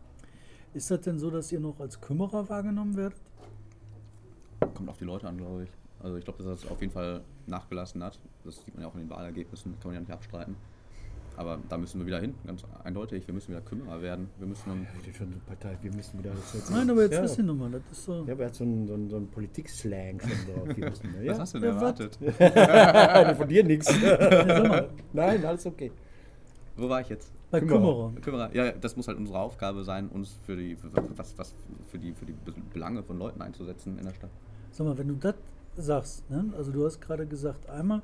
[0.73, 3.19] Ist das denn so, dass ihr noch als Kümmerer wahrgenommen werdet?
[4.73, 5.69] Kommt auf die Leute an, glaube ich.
[6.01, 8.19] Also ich glaube, dass das auf jeden Fall nachgelassen hat.
[8.43, 10.55] Das sieht man ja auch in den Wahlergebnissen, kann man ja nicht abstreiten.
[11.37, 13.27] Aber da müssen wir wieder hin, ganz eindeutig.
[13.27, 14.29] Wir müssen wieder Kümmerer werden.
[14.37, 17.23] Wir müssen dann Ja, schon so Partei, wir müssen wieder das Nein, aber jetzt ja.
[17.23, 18.23] wissen wir nochmal, das ist so.
[18.25, 20.77] Ja, aber er hat so einen, so einen, so einen Politik-Slang schon drauf.
[20.77, 21.31] Müssen, ja.
[21.31, 22.17] Was hast du denn Ja, erwartet?
[23.37, 23.93] Von dir nichts.
[24.01, 25.91] Ja, sag mal, Nein, alles okay.
[26.77, 27.31] Wo war ich jetzt?
[27.51, 28.13] bei Kümmerer.
[28.21, 28.55] Kümmerer.
[28.55, 31.53] Ja, das muss halt unsere Aufgabe sein, uns für die, für, was, was,
[31.87, 32.35] für die, für die
[32.73, 34.31] Belange von Leuten einzusetzen in der Stadt.
[34.71, 35.35] Sag mal, wenn du das
[35.77, 36.53] sagst, ne?
[36.57, 38.01] also du hast gerade gesagt, einmal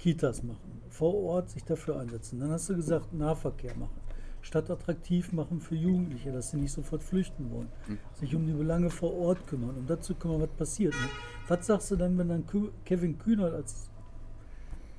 [0.00, 2.40] Kitas machen, vor Ort sich dafür einsetzen.
[2.40, 4.00] Dann hast du gesagt, Nahverkehr machen,
[4.40, 7.68] Stadt attraktiv machen für Jugendliche, dass sie nicht sofort flüchten wollen,
[8.14, 10.94] sich um die Belange vor Ort kümmern, um dazu kümmern, was passiert.
[10.94, 11.08] Ne?
[11.48, 12.44] Was sagst du dann, wenn dann
[12.84, 13.90] Kevin Kühnert als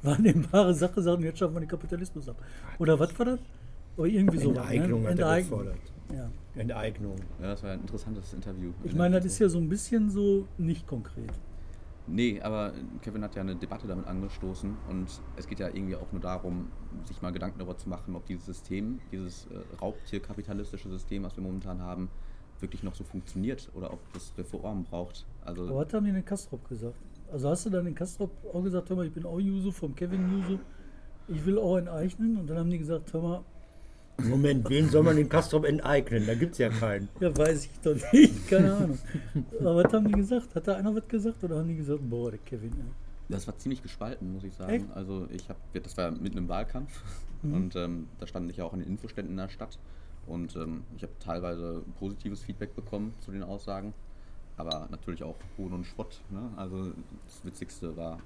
[0.03, 2.35] wahrnehmbare Sache sagt, jetzt schaffen wir den Kapitalismus ab?
[2.77, 3.39] Oder was war das?
[3.97, 4.49] Oder irgendwie so.
[4.49, 5.77] Enteignung hat er gefordert.
[6.13, 6.29] Ja.
[6.55, 7.15] Enteignung.
[7.41, 8.71] Ja, das war ein interessantes Interview.
[8.83, 11.31] Ich meine, das ist ja so ein bisschen so nicht konkret.
[12.11, 16.11] Nee, aber Kevin hat ja eine Debatte damit angestoßen und es geht ja irgendwie auch
[16.11, 16.67] nur darum,
[17.05, 21.43] sich mal Gedanken darüber zu machen, ob dieses System, dieses äh, raubtierkapitalistische System, was wir
[21.43, 22.09] momentan haben,
[22.59, 25.25] wirklich noch so funktioniert oder ob das Reformen braucht.
[25.45, 26.95] Also Aber was haben die den Kastrop gesagt?
[27.31, 29.95] Also hast du dann den Kastrop auch gesagt, hör mal, ich bin auch Juso vom
[29.95, 30.59] Kevin Juso,
[31.29, 33.43] ich will auch enteignen und dann haben die gesagt, hör mal,
[34.17, 36.25] Moment, wen soll man den Kastrop enteignen?
[36.27, 37.09] Da gibt es ja keinen.
[37.19, 38.99] ja weiß ich doch nicht, keine Ahnung.
[39.59, 40.53] Aber was haben die gesagt?
[40.53, 42.85] Hat da einer was gesagt oder haben die gesagt, boah, der Kevin, ey.
[43.29, 44.71] Das war ziemlich gespalten, muss ich sagen.
[44.73, 44.85] Echt?
[44.93, 47.01] Also ich habe, das war mitten im Wahlkampf
[47.43, 47.53] Mhm.
[47.55, 49.79] und ähm, da stand ich ja auch in den Infoständen in der Stadt
[50.27, 53.95] und ähm, ich habe teilweise positives Feedback bekommen zu den Aussagen,
[54.57, 56.21] aber natürlich auch Hohn und Spott.
[56.29, 56.51] Ne?
[56.57, 56.91] Also
[57.25, 58.19] das Witzigste war,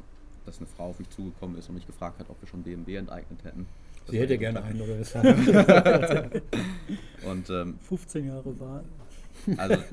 [0.46, 2.98] dass eine Frau auf mich zugekommen ist und mich gefragt hat, ob wir schon BMW
[2.98, 3.68] enteignet hätten.
[4.08, 5.14] Sie hätte gerne einen oder was?
[7.30, 8.90] Und ähm, 15 Jahre warten.
[9.58, 9.76] Also,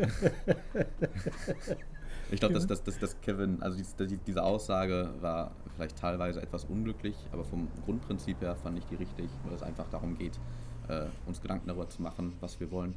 [2.31, 6.41] ich glaube, dass, dass, dass, dass Kevin, also dies- die- diese Aussage war vielleicht teilweise
[6.43, 10.39] etwas unglücklich, aber vom Grundprinzip her fand ich die richtig, weil es einfach darum geht,
[10.89, 12.95] äh, uns Gedanken darüber zu machen, was wir wollen.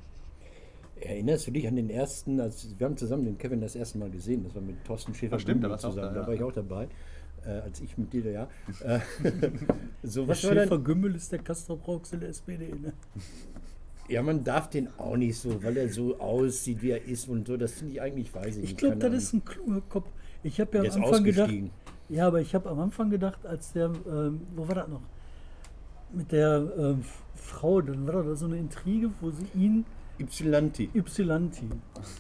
[1.02, 4.10] Erinnerst du dich an den ersten, als wir haben zusammen den Kevin das erste Mal
[4.10, 6.28] gesehen, das war mit Thorsten Schäfer Ah, stimmt, da zusammen, da, da, ja.
[6.28, 6.88] war ich auch dabei,
[7.46, 8.48] äh, als ich mit dir, ja.
[8.84, 9.00] Äh,
[10.04, 10.84] so, Der was war Schäfer denn?
[10.84, 12.94] Gümbel ist der Kastrop Rauxel der SPD, ne?
[14.08, 17.48] Ja, man darf den auch nicht so, weil er so aussieht, wie er ist und
[17.48, 18.72] so, das finde ich eigentlich, weiß ich nicht.
[18.72, 20.10] Ich glaube, das ist ein kluger Kopf.
[20.44, 21.54] Ich habe ja Der am Anfang gedacht,
[22.10, 25.02] ja, aber ich habe am Anfang gedacht, als der, ähm, wo war das noch?
[26.14, 27.04] Mit der ähm,
[27.34, 29.86] Frau, dann war da so eine Intrige, wo sie ihn
[30.20, 30.90] Ypsilanti.
[30.96, 31.66] Ypsilanti.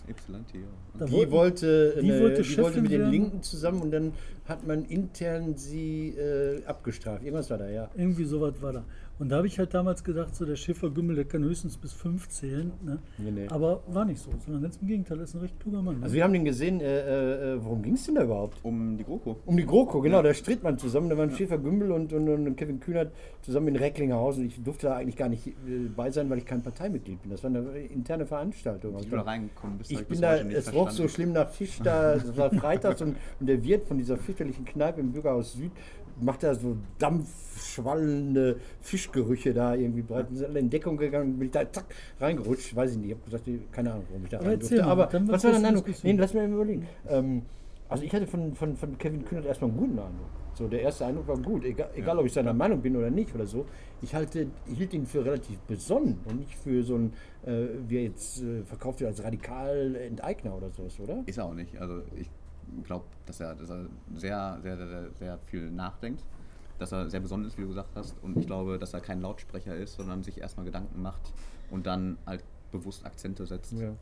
[0.09, 1.05] Ypsilanti, ja.
[1.05, 3.09] Die wollten- wollte, die eine, wollte die wollte mit den.
[3.11, 4.13] Linken zusammen und dann
[4.45, 7.23] hat man intern sie äh, abgestraft.
[7.23, 7.89] Irgendwas war da, ja.
[7.95, 8.83] Irgendwie sowas war da.
[9.17, 12.27] Und da habe ich halt damals gedacht, so der Schäfergümmel, der kann höchstens bis fünf
[12.27, 12.73] zählen.
[12.83, 12.99] Ne?
[13.17, 13.47] Nee, nee.
[13.49, 15.99] Aber war nicht so, sondern ganz im Gegenteil, das ist ein recht kluger Mann.
[15.99, 16.03] Ne?
[16.03, 18.57] Also wir haben den gesehen, äh, äh, äh, worum ging es denn da überhaupt?
[18.63, 19.37] Um die GroKo.
[19.45, 21.09] Um die GroKo, genau, da stritt man zusammen.
[21.09, 24.45] Da waren Schäfer Gümbel und, und, und Kevin Kühnert zusammen in Recklinghausen.
[24.47, 25.53] Ich durfte da eigentlich gar nicht äh,
[25.95, 27.31] bei sein, weil ich kein Parteimitglied bin.
[27.31, 28.99] Das war eine interne Veranstaltung.
[28.99, 32.15] Wie du da reingekommen bist, Ich bin da, es roch so schlimm nach Fisch da,
[32.15, 35.71] das war freitags und, und der Wirt von dieser fürchterlichen Kneipe im Bürgerhaus Süd
[36.21, 40.27] macht da so dampfschwallende Fischgerüche da irgendwie breit.
[40.31, 41.85] Sind alle in Deckung gegangen, bin ich da zack
[42.19, 44.85] reingerutscht, weiß ich nicht, ich habe gesagt, keine Ahnung, warum ich da rein durfte.
[44.85, 45.87] Aber dann was war deine Eindruck?
[46.03, 46.87] Nee, lass mir mal überlegen.
[47.07, 47.41] Ähm,
[47.89, 50.29] also ich hatte von, von, von Kevin Kühnert erstmal einen guten Eindruck.
[50.55, 53.35] So, der erste Eindruck war gut, egal, egal ob ich seiner Meinung bin oder nicht
[53.35, 53.65] oder so.
[54.01, 57.13] Ich halte, ich hielt ihn für relativ besonnen und nicht für so ein,
[57.45, 61.23] äh, wie er jetzt äh, verkauft wird als radikal Enteigner oder sowas, oder?
[61.25, 61.77] Ist er auch nicht.
[61.77, 62.29] Also ich
[62.83, 66.23] glaube, dass er, dass er sehr, sehr, sehr, sehr, viel nachdenkt.
[66.77, 68.15] Dass er sehr besonnen ist, wie du gesagt hast.
[68.21, 71.33] Und ich glaube, dass er kein Lautsprecher ist, sondern sich erstmal Gedanken macht
[71.71, 73.71] und dann halt bewusst Akzente setzt.
[73.73, 73.93] Ja.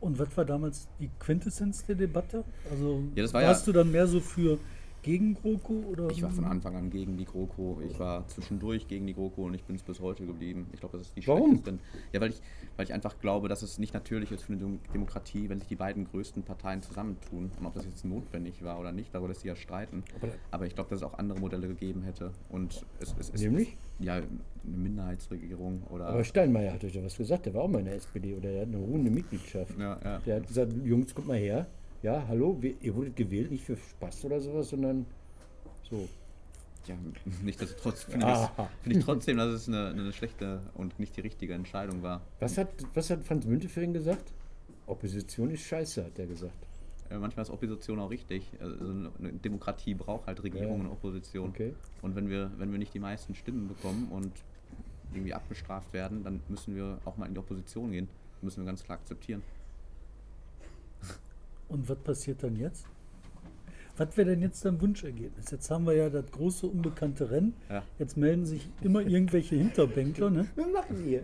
[0.00, 2.42] Und was war damals die Quintessenz der Debatte?
[2.70, 4.58] Also Ja, warst ja- du dann mehr so für
[5.02, 6.10] gegen GroKo oder?
[6.10, 7.80] Ich war von Anfang an gegen die GroKo.
[7.88, 10.66] Ich war zwischendurch gegen die GroKo und ich bin es bis heute geblieben.
[10.72, 11.52] Ich glaube, das ist die Warum?
[11.52, 11.78] schlechteste.
[12.12, 12.40] Ja, weil ich,
[12.76, 15.68] weil ich einfach glaube, dass es nicht natürlich ist für eine Dem- Demokratie, wenn sich
[15.68, 17.50] die beiden größten Parteien zusammentun.
[17.58, 20.02] Und ob das jetzt notwendig war oder nicht, darüber lässt sich ja streiten.
[20.50, 22.32] Aber- ich glaube, dass es auch andere Modelle gegeben hätte.
[22.50, 23.40] Und es, es ist.
[23.42, 23.76] Nämlich?
[23.98, 24.26] Ja, eine
[24.64, 26.06] Minderheitsregierung oder.
[26.06, 28.50] Aber Steinmeier hat euch ja was gesagt, der war auch mal in der SPD oder
[28.50, 29.78] der hat eine ruhende Mitgliedschaft.
[29.78, 30.18] ja, ja.
[30.20, 31.66] Der hat gesagt, Jungs, kommt mal her.
[32.02, 35.04] Ja, hallo, ihr wurdet gewählt, nicht für Spaß oder sowas, sondern
[35.88, 36.08] so.
[36.86, 36.94] ja,
[37.42, 38.70] nichtsdestotrotz finde Aha.
[38.82, 42.22] find ich trotzdem, dass es eine, eine schlechte und nicht die richtige Entscheidung war.
[42.38, 44.32] Was hat, was hat Franz Müntefering gesagt?
[44.86, 46.56] Opposition ist scheiße, hat er gesagt.
[47.10, 48.44] Äh, Manchmal ist Opposition auch richtig.
[48.60, 50.84] Also eine eine Demokratie braucht halt Regierung Ja.
[50.86, 51.50] und Opposition.
[51.50, 51.74] Okay.
[52.00, 54.32] Und wenn wir, wenn wir nicht die meisten Stimmen bekommen und
[55.12, 58.08] irgendwie abgestraft werden, dann müssen wir auch mal in die Opposition gehen.
[58.42, 59.42] Müssen wir ganz klar akzeptieren.
[61.70, 62.84] Und was passiert dann jetzt?
[63.96, 65.50] Was wäre denn jetzt dein Wunschergebnis?
[65.50, 67.54] Jetzt haben wir ja das große unbekannte Rennen.
[67.68, 67.82] Ja.
[67.98, 70.30] Jetzt melden sich immer irgendwelche Hinterbänkler.
[70.30, 70.46] Ne?
[70.56, 71.22] Was machen wir?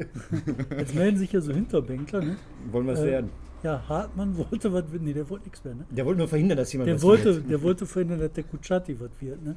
[0.76, 2.20] Jetzt melden sich ja so Hinterbänkler.
[2.22, 2.36] Ne?
[2.70, 3.30] Wollen wir es Äh, werden?
[3.62, 4.84] Ja, Hartmann wollte was.
[5.00, 5.74] Nee, der wollte nichts mehr.
[5.74, 5.86] Ne?
[5.90, 7.50] Der wollte nur verhindern, dass jemand Der was wollte, wird.
[7.50, 9.42] der wollte verhindern, dass der Kutschaty was wird.
[9.42, 9.56] Ne?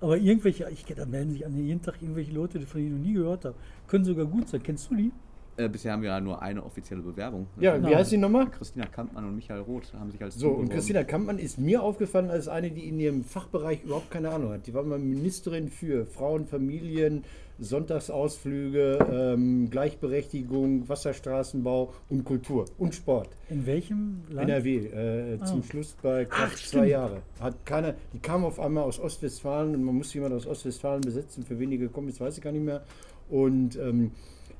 [0.00, 2.98] Aber irgendwelche, ich da melden sich an jeden Tag irgendwelche Leute, die von denen ich
[3.00, 3.56] noch nie gehört habe.
[3.86, 4.62] Können sogar gut sein.
[4.62, 5.12] Kennst du die?
[5.58, 7.46] Äh, bisher haben wir ja nur eine offizielle Bewerbung.
[7.58, 7.88] Ja, Genau.
[7.88, 8.50] wie heißt die nochmal?
[8.50, 10.68] Christina Kampmann und Michael Roth haben sich als So, und.
[10.68, 14.66] Christina Kampmann ist mir aufgefallen als eine, die in ihrem Fachbereich überhaupt keine Ahnung hat.
[14.66, 17.24] Die war mal Ministerin für Frauen, Familien,
[17.58, 23.30] Sonntagsausflüge, ähm, Gleichberechtigung, Wasserstraßenbau und Kultur und Sport.
[23.48, 24.50] In welchem Land?
[24.50, 25.62] NRW, äh, zum Ah.
[25.62, 26.82] Schluss bei Ach, knapp stimmt.
[26.82, 27.22] zwei Jahre.
[27.40, 31.44] Hat keiner, die kam auf einmal aus Ostwestfalen und man musste jemand aus Ostwestfalen besetzen.
[31.44, 32.82] Für wen die gekommen ist, weiß ich gar nicht mehr.
[33.30, 34.12] Und ähm,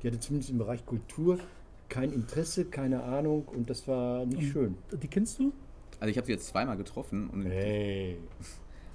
[0.03, 1.39] die hatte zumindest im Bereich Kultur
[1.89, 4.75] kein Interesse, keine Ahnung und das war nicht schön.
[4.91, 5.51] Die kennst du?
[5.99, 8.17] Also ich habe sie jetzt zweimal getroffen und, Hey.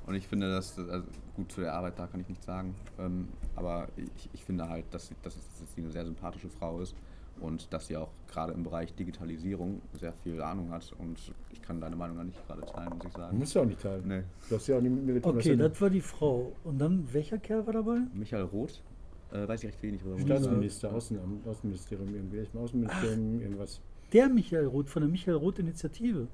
[0.06, 2.74] und ich finde, dass also gut zu der Arbeit da kann ich nichts sagen.
[2.98, 5.34] Ähm, aber ich, ich finde halt, dass, sie- dass,
[5.74, 6.94] sie eine sehr sympathische Frau ist
[7.40, 10.92] und dass sie auch gerade im Bereich Digitalisierung sehr viel Ahnung hat.
[10.98, 11.18] Und
[11.50, 13.38] ich kann deine Meinung da nicht gerade teilen, muss ich sagen.
[13.38, 14.06] Musst du auch nicht teilen.
[14.06, 14.22] Nee.
[14.48, 15.36] Du hast ja auch nicht mit mir getan.
[15.36, 16.52] Okay, das das war die Frau.
[16.62, 17.98] Und dann, welcher Kerl war dabei?
[18.12, 18.82] Michael Roth,
[19.32, 20.00] äh, weiß ich recht wenig.
[20.00, 20.20] ich sagen.
[20.26, 23.80] Staatsminister, Außenamt, Außenministerium, irgendwie, im Außenministerium, irgendwas.
[24.12, 26.28] Der Michael Roth von der Michael Roth Initiative.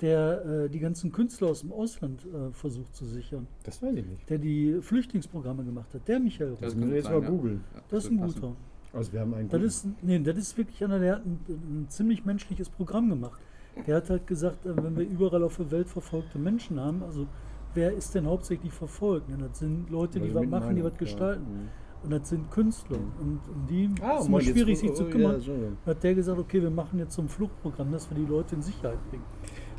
[0.00, 3.46] Der äh, die ganzen Künstler aus dem Ausland äh, versucht zu sichern.
[3.64, 4.30] Das weiß ich nicht.
[4.30, 6.06] Der die Flüchtlingsprogramme gemacht hat.
[6.08, 6.62] Der Michael Roth.
[6.62, 7.28] Das müssen wir jetzt mal ja.
[7.28, 7.64] googeln.
[7.74, 8.40] Ja, Das ist ein passen.
[8.40, 8.56] guter.
[8.92, 11.86] Also wir haben einen Das ist, nee, das ist wirklich einer, der hat ein, ein
[11.88, 13.40] ziemlich menschliches Programm gemacht.
[13.86, 17.26] Der hat halt gesagt, äh, wenn wir überall auf der Welt verfolgte Menschen haben, also
[17.74, 19.28] wer ist denn hauptsächlich verfolgt?
[19.28, 21.44] Ne, Das sind Leute, die was machen, die was gestalten.
[21.48, 21.58] ja.
[21.62, 21.68] Mhm.
[22.02, 22.96] Und das sind Künstler.
[22.96, 25.38] Und um die Ah, ist immer schwierig, sich oh, zu ja, kümmern.
[25.40, 25.52] so.
[25.84, 28.62] Hat der gesagt, okay, wir machen jetzt so ein Fluchtprogramm, dass wir die Leute in
[28.62, 29.22] Sicherheit bringen.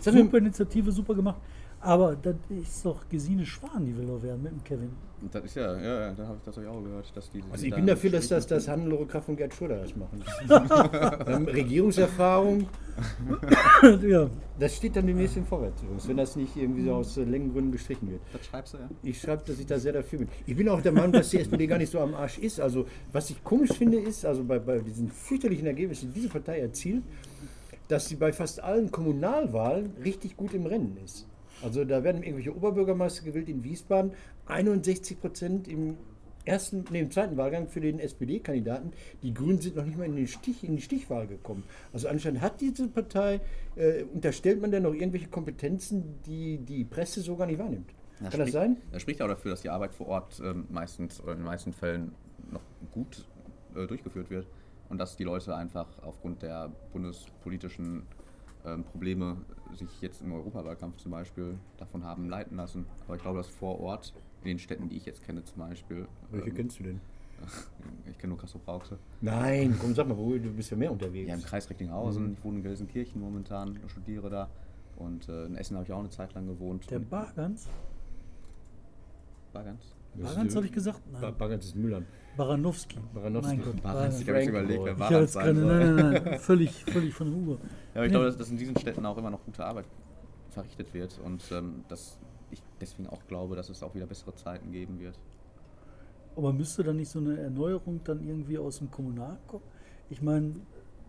[0.06, 1.40] Mir- Super Initiative, super gemacht.
[1.82, 4.92] Aber das ist doch Gesine Schwan, die will doch werden mit dem Kevin.
[5.22, 7.44] Und Das ist ja, ja, ja da habe ich das ich auch gehört, dass die.
[7.52, 10.24] Also ich bin dafür, dass das, das Hannelore Kraft und Gerd Schröder das machen.
[10.50, 12.68] Haben Regierungserfahrung,
[14.02, 17.24] ja, das steht dann demnächst im Vorwärts übrigens, wenn das nicht irgendwie so aus äh,
[17.24, 18.22] Längengründen gestrichen wird.
[18.34, 18.90] Das schreibst du, ja?
[19.04, 20.30] Ich schreibe, dass ich da sehr dafür bin.
[20.46, 22.60] Ich bin auch der Meinung, dass die SPD gar nicht so am Arsch ist.
[22.60, 26.60] Also, was ich komisch finde, ist, also bei, bei diesen fürchterlichen Ergebnissen, die diese Partei
[26.60, 27.04] erzielt,
[27.88, 31.28] dass sie bei fast allen Kommunalwahlen richtig gut im Rennen ist.
[31.64, 34.12] Also, da werden irgendwelche Oberbürgermeister gewählt in Wiesbaden,
[34.48, 35.98] 61 Prozent im
[36.46, 38.92] ersten, nee, im zweiten Wahlgang für den SPD-Kandidaten.
[39.22, 41.64] Die Grünen sind noch nicht mal in, den Stich, in die Stichwahl gekommen.
[41.94, 43.42] Also anscheinend hat diese Partei,
[43.76, 47.92] äh, unterstellt man denn noch irgendwelche Kompetenzen, die die Presse so gar nicht wahrnimmt.
[48.22, 48.78] Ja, Kann das sein?
[48.92, 51.74] Das spricht auch dafür, dass die Arbeit vor Ort ähm, meistens oder in den meisten
[51.74, 52.14] Fällen
[52.52, 53.26] noch gut
[53.76, 54.48] äh, durchgeführt wird
[54.90, 58.04] und dass die Leute einfach aufgrund der bundespolitischen
[58.66, 59.38] ähm, Probleme
[59.76, 62.86] sich jetzt im Europawahlkampf zum Beispiel davon haben leiten lassen.
[63.06, 66.08] Aber ich glaube, dass vor Ort, in den Städten, die ich jetzt kenne zum Beispiel,
[66.32, 67.02] Welche ähm, kennst du denn?
[68.10, 71.28] ich kenne nur Kassel-Brauxel, Nein, komm, sag mal, wo, du bist ja mehr unterwegs.
[71.28, 74.50] ja, im Kreis Recklinghausen, ich wohne in Gelsenkirchen momentan, studiere da
[74.98, 76.90] und äh, in Essen habe ich auch eine Zeit lang gewohnt.
[76.92, 77.68] der Bargans.
[79.54, 81.02] Bargans die- habe ich gesagt?
[81.12, 81.34] Nein.
[81.38, 82.06] Bargans ist Müllern.
[82.38, 82.98] Baranowski.
[83.14, 83.56] Baranowski.
[83.58, 84.48] Mein Gott, Barans, ich Barans.
[84.48, 85.66] habe jetzt überlegt, wer jetzt sein soll.
[85.66, 87.58] nein, nein, nein, völlig, völlig von der Uhr.
[87.94, 89.86] Ja, aber ich glaube, dass, dass in diesen Städten auch immer noch gute Arbeit
[90.50, 92.18] verrichtet wird und ähm, dass
[92.52, 95.18] ich deswegen auch glaube, dass es auch wieder bessere Zeiten geben wird.
[96.36, 99.64] Aber müsste da nicht so eine Erneuerung dann irgendwie aus dem Kommunal kommen?
[100.10, 100.56] Ich meine,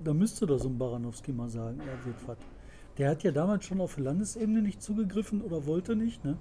[0.03, 2.37] da müsste doch so ein Baranowski mal sagen, er wird was.
[2.99, 6.37] Der hat ja damals schon auf Landesebene nicht zugegriffen oder wollte nicht, ne?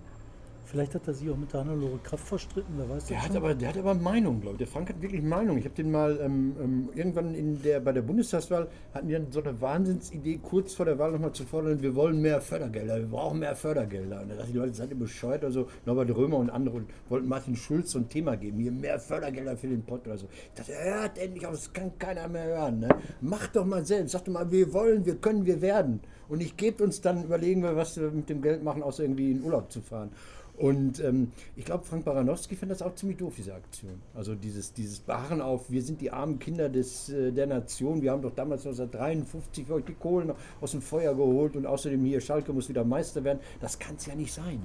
[0.66, 3.38] Vielleicht hat er sich auch mit der Hannelore Kraft verstritten, wer weiß Der hat, schon.
[3.38, 4.60] aber, der hat aber Meinung, glaube ich.
[4.60, 5.58] Der Frank hat wirklich Meinung.
[5.58, 9.42] Ich habe den mal ähm, ähm, irgendwann in der, bei der Bundestagswahl hatten dann so
[9.42, 13.40] eine Wahnsinnsidee, kurz vor der Wahl nochmal zu fordern, wir wollen mehr Fördergelder, wir brauchen
[13.40, 14.22] mehr Fördergelder.
[14.22, 15.44] Und da dachten die Leute, seid ihr bescheuert?
[15.44, 19.58] Also Norbert Römer und andere wollten Martin Schulz so ein Thema geben, hier mehr Fördergelder
[19.58, 20.28] für den Pott oder so.
[20.32, 22.80] Ich dachte, hört endlich auf, das kann keiner mehr hören.
[22.80, 22.90] Ne?
[23.22, 26.02] Macht doch mal selbst, sagt doch mal, wir wollen, wir können, wir werden.
[26.30, 29.32] Und nicht gebt uns dann, überlegen wir, was wir mit dem Geld machen, außer irgendwie
[29.32, 30.12] in Urlaub zu fahren.
[30.62, 34.00] Und ähm, ich glaube, Frank Baranowski fand das auch ziemlich doof, diese Aktion.
[34.14, 38.12] Also dieses, dieses Beharren auf, wir sind die armen Kinder des, äh, der Nation, wir
[38.12, 42.22] haben doch damals 1953 für euch die Kohlen aus dem Feuer geholt und außerdem hier
[42.22, 43.40] Schalke muss wieder Meister werden.
[43.60, 44.64] Das kann es ja nicht sein.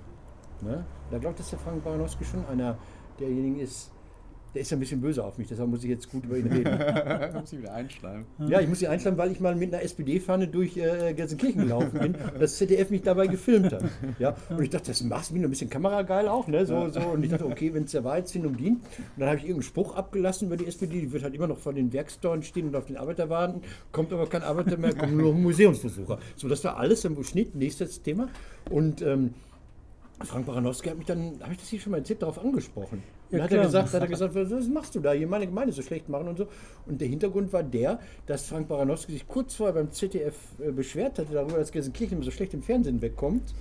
[0.61, 0.85] Ne?
[1.11, 2.77] Da glaubt, dass der Frank Baranowski schon einer
[3.19, 3.91] derjenigen ist,
[4.57, 6.47] der ist ja ein bisschen böse auf mich, deshalb muss ich jetzt gut über ihn
[6.47, 6.65] reden.
[6.65, 8.25] Da muss ich wieder einschleimen.
[8.49, 11.99] ja, ich muss ihn einschlagen, weil ich mal mit einer SPD-Fahne durch äh, Gelsenkirchen gelaufen
[11.99, 13.85] bin und das ZDF mich dabei gefilmt hat.
[14.19, 16.65] Ja, und ich dachte, das machst du mir ein bisschen kamerageil auch, ne?
[16.65, 17.01] So, so.
[17.01, 18.79] Und ich dachte, okay, wenn es der Wahrheitsfindung dient.
[18.79, 21.59] Und dann habe ich irgendeinen Spruch abgelassen über die SPD, die wird halt immer noch
[21.59, 23.61] vor den Werkstoren stehen und auf den Arbeiter warten,
[23.93, 26.19] kommt aber kein Arbeiter mehr, kommen nur Museumsbesucher.
[26.35, 28.31] So, das war alles im Schnitt, nächstes Thema.
[28.71, 29.35] Und ähm,
[30.23, 33.03] Frank Baranowski hat mich dann, habe ich das hier schon mal erzählt, darauf angesprochen.
[33.31, 33.65] Ja, hat er klar.
[33.67, 36.39] gesagt, hat er gesagt, was machst du da, hier meine Gemeinde so schlecht machen und
[36.39, 36.47] so.
[36.87, 41.19] Und der Hintergrund war der, dass Frank Baranowski sich kurz vorher beim ZDF äh, beschwert
[41.19, 43.55] hatte darüber, dass Gelsenkirchen immer so schlecht im Fernsehen wegkommt.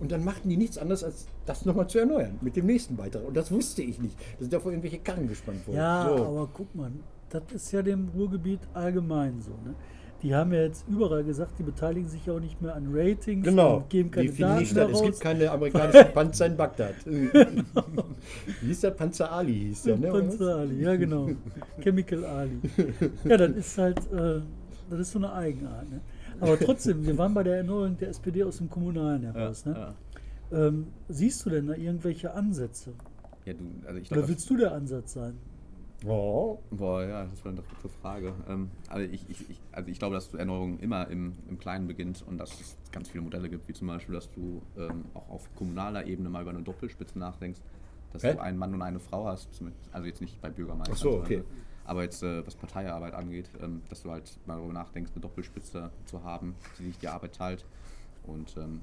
[0.00, 3.26] Und dann machten die nichts anderes, als das nochmal zu erneuern mit dem nächsten Beitrag.
[3.26, 4.16] Und das wusste ich nicht.
[4.18, 5.76] Da sind davor irgendwelche Karren gespannt worden.
[5.76, 6.24] Ja, so.
[6.24, 6.92] aber guck mal,
[7.30, 9.50] das ist ja dem Ruhrgebiet allgemein so.
[9.50, 9.74] Ne?
[10.22, 13.44] Die haben ja jetzt überall gesagt, die beteiligen sich ja auch nicht mehr an Ratings
[13.44, 14.88] Genau, und geben keine die Daten mehr.
[14.88, 16.94] Es gibt keine amerikanischen Panzer in Bagdad.
[17.06, 19.52] Wie hieß der Panzer Ali?
[19.68, 20.08] Hieß der, ne?
[20.08, 21.28] Panzer Ali, ja genau.
[21.80, 22.58] Chemical Ali.
[23.24, 24.40] Ja, das ist halt, äh,
[24.90, 25.88] das ist so eine Eigenart.
[25.88, 26.00] Ne?
[26.40, 29.64] Aber trotzdem, wir waren bei der Erneuerung der SPD aus dem Kommunalen heraus.
[29.66, 29.78] Ja, ne?
[29.78, 29.94] ja.
[30.50, 32.92] Ähm, siehst du denn da irgendwelche Ansätze?
[33.44, 35.34] Ja, du, also ich Oder willst du der Ansatz sein?
[36.06, 36.58] Oh.
[36.70, 38.32] Boah, ja, das war eine gute Frage.
[38.48, 42.24] Ähm, also, ich, ich, ich, also ich glaube, dass Erneuerung immer im, im Kleinen beginnt
[42.26, 45.54] und dass es ganz viele Modelle gibt, wie zum Beispiel, dass du ähm, auch auf
[45.56, 47.60] kommunaler Ebene mal über eine Doppelspitze nachdenkst,
[48.12, 48.34] dass Hä?
[48.34, 51.18] du einen Mann und eine Frau hast, mit, also jetzt nicht bei Bürgermeistern, Ach so,
[51.18, 51.42] okay.
[51.84, 55.90] aber jetzt äh, was Parteiarbeit angeht, ähm, dass du halt mal darüber nachdenkst, eine Doppelspitze
[56.04, 57.66] zu haben, die sich die Arbeit teilt
[58.24, 58.80] und ähm,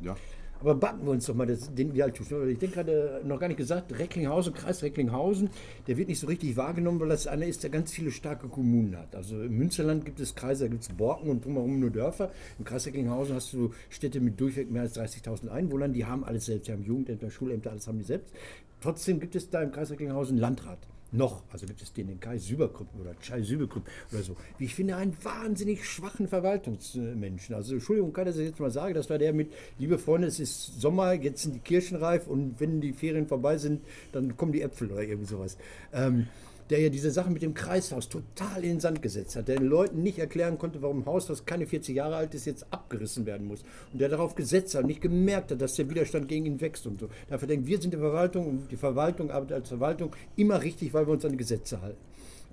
[0.00, 0.14] ja,
[0.60, 2.48] Aber backen wir uns doch mal das, den Idealzustand.
[2.48, 5.50] Ich denke gerade noch gar nicht gesagt, Recklinghausen, Kreis Recklinghausen,
[5.86, 8.96] der wird nicht so richtig wahrgenommen, weil das einer ist, der ganz viele starke Kommunen
[8.96, 9.14] hat.
[9.14, 12.30] Also im Münsterland gibt es Kreise, da gibt es Borken und drumherum nur Dörfer.
[12.58, 16.46] Im Kreis Recklinghausen hast du Städte mit durchweg mehr als 30.000 Einwohnern, die haben alles
[16.46, 16.68] selbst.
[16.68, 18.34] Die haben Jugendämter, Schulämter, alles haben die selbst.
[18.80, 20.78] Trotzdem gibt es da im Kreis Recklinghausen Landrat.
[21.16, 24.36] Noch, also gibt es den, den Kai Süberkrupp oder Chai Süberkrupp oder so.
[24.58, 27.54] Wie ich finde, einen wahnsinnig schwachen Verwaltungsmenschen.
[27.54, 30.38] Also Entschuldigung, kann ich das jetzt mal sagen, das war der mit, liebe Freunde, es
[30.40, 33.80] ist Sommer, jetzt sind die Kirschen reif und wenn die Ferien vorbei sind,
[34.12, 35.56] dann kommen die Äpfel oder irgendwie sowas.
[35.92, 36.26] Ähm,
[36.70, 39.68] der ja diese Sache mit dem Kreishaus total in den Sand gesetzt hat, der den
[39.68, 43.26] Leuten nicht erklären konnte, warum ein Haus, das keine 40 Jahre alt ist, jetzt abgerissen
[43.26, 43.64] werden muss.
[43.92, 46.86] Und der darauf gesetzt hat und nicht gemerkt hat, dass der Widerstand gegen ihn wächst
[46.86, 47.08] und so.
[47.28, 51.06] Dafür denkt, wir sind die Verwaltung und die Verwaltung arbeitet als Verwaltung immer richtig, weil
[51.06, 52.00] wir uns an die Gesetze halten.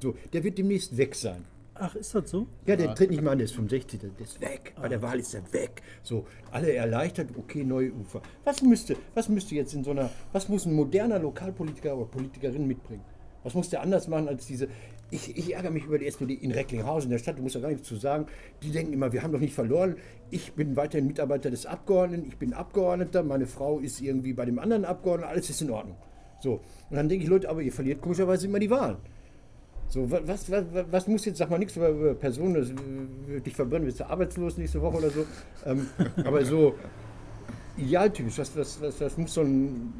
[0.01, 1.45] So, der wird demnächst weg sein.
[1.75, 2.45] Ach, ist das so?
[2.67, 4.73] Ja, der tritt nicht mehr an, der ist 65, der der ist weg.
[4.79, 5.81] Bei der Wahl ist er weg.
[6.03, 8.21] So, alle erleichtert, okay, neue Ufer.
[8.43, 12.67] Was müsste, was müsste jetzt in so einer, was muss ein moderner Lokalpolitiker oder Politikerin
[12.67, 13.03] mitbringen?
[13.43, 14.67] Was muss der anders machen als diese,
[15.11, 17.69] ich, ich ärgere mich über die SPD in Recklinghausen, der Stadt, du musst ja gar
[17.69, 18.25] nichts zu sagen.
[18.61, 19.97] Die denken immer, wir haben doch nicht verloren.
[20.31, 24.59] Ich bin weiterhin Mitarbeiter des Abgeordneten, ich bin Abgeordneter, meine Frau ist irgendwie bei dem
[24.59, 25.97] anderen Abgeordneten, alles ist in Ordnung.
[26.41, 28.97] So, und dann denke ich, Leute, aber ihr verliert komischerweise immer die Wahlen.
[29.89, 33.55] So, wa- was, was, was muss jetzt, sag mal nichts über, Personen, das, äh, dich
[33.55, 35.25] verbrennen, bist du arbeitslos nächste Woche oder so.
[35.65, 35.87] Ähm,
[36.25, 36.73] aber so
[37.77, 39.93] idealtypisch, was, was, was, was muss so ein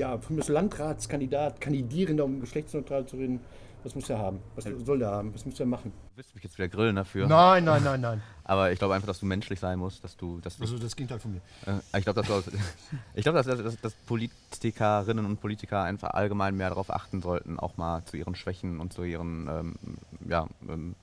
[0.00, 3.40] ja, für Landratskandidat, Kandidierender, um geschlechtsneutral zu reden,
[3.84, 4.40] was muss er haben?
[4.54, 5.32] Was soll der haben?
[5.34, 5.92] Was muss er machen?
[5.92, 7.26] du wirst mich jetzt wieder grillen dafür.
[7.26, 8.22] Nein, nein, nein, nein.
[8.44, 10.96] Aber ich glaube einfach, dass du menschlich sein musst, dass du, dass du Also das
[10.96, 11.40] Gegenteil von mir.
[11.66, 12.50] Äh, ich glaube, dass,
[13.14, 17.76] ich glaub, dass, dass, dass Politikerinnen und Politiker einfach allgemein mehr darauf achten sollten, auch
[17.76, 19.74] mal zu ihren Schwächen und zu ihren ähm,
[20.28, 20.94] ja, ähm,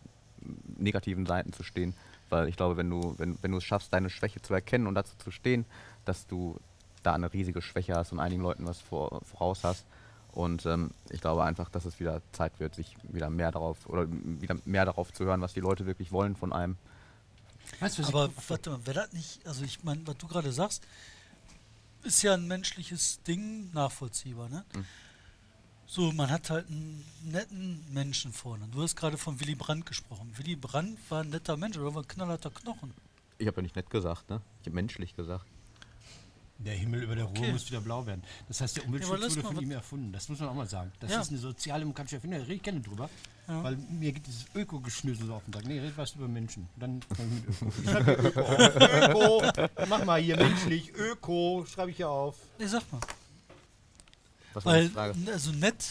[0.78, 1.96] negativen Seiten zu stehen.
[2.30, 4.96] Weil ich glaube, wenn du, wenn, wenn du es schaffst, deine Schwäche zu erkennen und
[4.96, 5.66] dazu zu stehen,
[6.06, 6.60] dass du
[7.08, 9.86] da eine riesige Schwäche hast und einigen Leuten was vor, voraus hast.
[10.34, 14.08] Und ähm, ich glaube einfach, dass es wieder Zeit wird, sich wieder mehr darauf oder
[14.10, 16.76] wieder mehr darauf zu hören, was die Leute wirklich wollen von einem.
[17.80, 20.28] Weißt du, was Aber ich, warte mal, wäre das nicht, also ich meine, was du
[20.28, 20.84] gerade sagst,
[22.04, 24.64] ist ja ein menschliches Ding nachvollziehbar, ne?
[24.76, 24.86] Mhm.
[25.90, 28.68] So, man hat halt einen netten Menschen vorne.
[28.70, 30.34] Du hast gerade von Willy Brandt gesprochen.
[30.36, 32.94] Willy Brandt war ein netter Mensch oder war ein knallharter Knochen.
[33.38, 34.42] Ich habe ja nicht nett gesagt, ne?
[34.62, 35.46] Ich habe menschlich gesagt.
[36.60, 37.52] Der Himmel über der Ruhr Okay.
[37.52, 38.24] muss wieder blau werden.
[38.48, 40.12] Das heißt, der Ja, Umweltschutz lass wurde von ihm erfunden.
[40.12, 40.92] Das muss man auch mal sagen.
[41.00, 41.22] Das Ja.
[41.22, 42.40] ist eine sozialdemokratische Erfindung.
[42.40, 43.10] Da rede ich gerne drüber.
[43.48, 43.64] Ja.
[43.64, 45.66] Weil mir geht dieses Öko-Geschnüssel so auf den Sack.
[45.66, 46.68] Nee, red was über Menschen.
[46.76, 47.70] Dann ich mit Öko.
[47.78, 49.56] Ich schreibe Öko auf.
[49.56, 49.72] Öko.
[49.88, 50.94] Mach mal hier menschlich.
[50.96, 51.66] Öko.
[51.72, 52.36] Schreibe ich hier auf.
[52.58, 53.02] Nee, sag mal.
[54.54, 55.16] Was war die Weil, Frage?
[55.32, 55.86] also nett,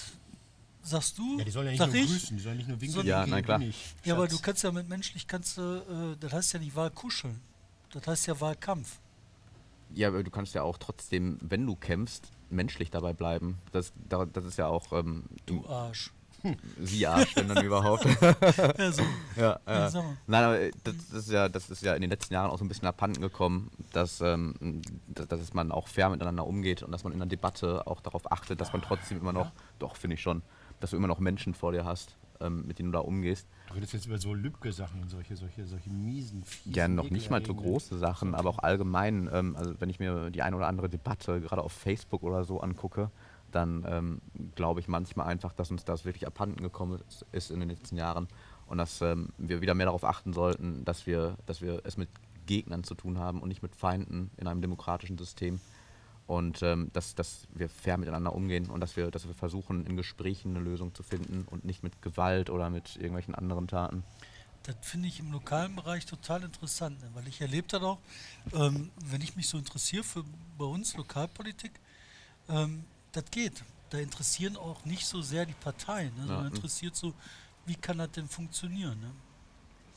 [0.83, 2.11] sagst du, Ja, die sollen ja nicht sag nur ich.
[2.11, 2.37] grüßen.
[2.37, 2.95] Die sollen nicht nur winken.
[3.01, 3.59] So- Ja, nein, klar.
[3.61, 3.95] bin ich.
[4.05, 7.41] Ja, aber du kannst ja mit menschlich, kannst du, äh, das heißt ja nicht Wahlkuscheln.
[7.93, 8.99] Das heißt ja Wahlkampf.
[9.95, 13.59] Ja, aber du kannst ja auch trotzdem, wenn du kämpfst, menschlich dabei bleiben.
[13.73, 14.93] Das, da- das ist ja auch.
[14.93, 16.13] Ähm, Du Arsch.
[16.81, 18.05] Sie Arsch, wenn dann überhaupt.
[18.79, 19.03] Ja, so.
[19.37, 20.03] ja, Ja, ja.
[20.03, 20.17] mal.
[20.27, 22.59] Nein, aber äh, das, das, ist ja, das ist ja in den letzten Jahren auch
[22.59, 26.93] so ein bisschen abhanden gekommen, dass, ähm, dass, dass man auch fair miteinander umgeht und
[26.93, 30.15] dass man in der Debatte auch darauf achtet, dass man trotzdem immer noch, doch finde
[30.15, 30.43] ich schon,
[30.81, 33.47] dass du immer noch Menschen vor dir hast, ähm, mit denen du da umgehst.
[33.69, 37.31] Du redest jetzt über so Lübcke-Sachen und solche, solche, solche miesen, fiesen, Ja, noch nicht
[37.31, 40.69] mal so große Sachen, aber auch allgemein, ähm, also wenn ich mir die eine oder
[40.69, 43.11] andere Debatte gerade auf Facebook oder so angucke,
[43.53, 44.21] dann ähm,
[44.55, 47.97] glaube ich manchmal einfach, dass uns das wirklich abhanden gekommen ist, ist in den letzten
[47.97, 48.29] Jahren
[48.67, 52.09] und dass ähm, wir wieder mehr darauf achten sollten, dass wir, dass wir es mit
[52.47, 55.61] Gegnern zu tun haben und nicht mit Feinden in einem demokratischen System
[56.27, 59.97] und ähm, dass, dass wir fair miteinander umgehen und dass wir, dass wir versuchen, in
[59.97, 64.03] Gesprächen eine Lösung zu finden und nicht mit Gewalt oder mit irgendwelchen anderen Taten.
[64.65, 67.09] Das finde ich im lokalen Bereich total interessant, ne?
[67.15, 68.01] weil ich erlebe das auch,
[68.53, 70.25] ähm, wenn ich mich so interessiere für
[70.59, 71.73] bei uns Lokalpolitik,
[72.49, 73.63] ähm, das geht.
[73.91, 76.55] Da interessieren auch nicht so sehr die Parteien, ne, sondern mhm.
[76.57, 77.15] interessiert so,
[77.67, 78.99] wie kann das denn funktionieren.
[79.01, 79.11] Ne?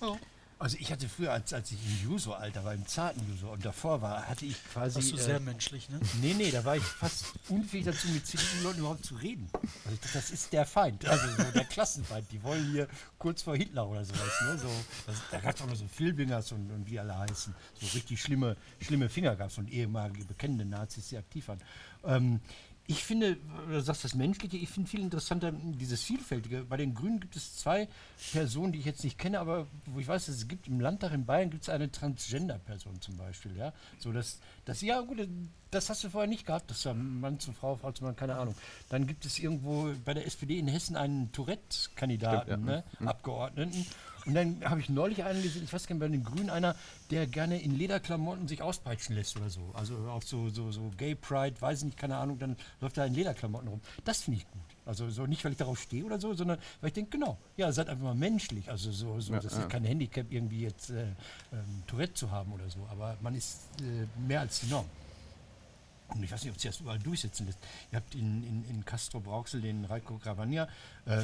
[0.02, 0.20] Ja.
[0.62, 4.01] Also ich hatte früher, als, als ich im Juso-Alter war, im zarten Juso und davor
[4.01, 4.99] war, hatte ich quasi...
[4.99, 6.01] Ist so äh, sehr menschlich, ne?
[6.22, 9.49] Nee, nee, da war ich fast unfähig dazu, mit zivilen Leuten überhaupt zu reden.
[9.53, 12.30] Also ich dachte, das ist der Feind, also so der Klassenfeind.
[12.34, 14.41] Die wollen hier kurz vor Hitler oder sowas.
[14.47, 14.57] Ne?
[14.57, 14.70] So,
[15.07, 17.55] das, da gab es auch noch so Filbingers und, und wie alle heißen.
[17.80, 21.62] So richtig schlimme, schlimme Finger gab es und ehemalige bekennende Nazis, die aktiv waren.
[22.03, 22.41] Ähm,
[22.90, 23.38] ich finde,
[23.68, 26.64] du sagst das Menschliche, ich finde viel interessanter dieses Vielfältige.
[26.64, 27.88] Bei den Grünen gibt es zwei
[28.32, 31.14] Personen, die ich jetzt nicht kenne, aber wo ich weiß, dass es gibt im Landtag
[31.14, 33.56] in Bayern gibt es eine Transgender-Person zum Beispiel.
[33.56, 33.74] Ja?
[34.00, 35.20] So, dass, dass, ja gut,
[35.70, 38.38] das hast du vorher nicht gehabt, das war Mann zu Frau, Frau zu Mann, keine
[38.38, 38.56] Ahnung.
[38.90, 42.58] Dann gibt es irgendwo bei der SPD in Hessen einen Tourette-Kandidaten, ja.
[42.58, 42.84] ne?
[43.06, 43.86] Abgeordneten.
[44.26, 46.76] Und dann habe ich neulich einen gesehen, ich weiß gar nicht, bei den Grünen einer,
[47.12, 49.72] der gerne in Lederklamotten sich auspeitschen lässt oder so.
[49.74, 53.06] Also auf so, so, so Gay Pride, weiß ich nicht, keine Ahnung, dann läuft er
[53.06, 53.82] in Lederklamotten rum.
[54.06, 54.62] Das finde ich gut.
[54.86, 57.72] Also so nicht, weil ich darauf stehe oder so, sondern weil ich denke, genau, ja,
[57.72, 58.70] seid einfach mal menschlich.
[58.72, 59.60] Also so, so Ja, das ja.
[59.60, 61.04] ist kein Handicap, irgendwie jetzt äh,
[61.54, 62.80] ähm, Tourette zu haben oder so.
[62.90, 64.86] Aber man ist äh, mehr als die Norm.
[66.16, 67.60] Und ich weiß nicht, ob sich das überall durchsetzen lässt.
[67.91, 70.68] Ihr habt in, in, in Castro Brauxel den Raiko Gravagna,
[71.05, 71.22] äh, äh,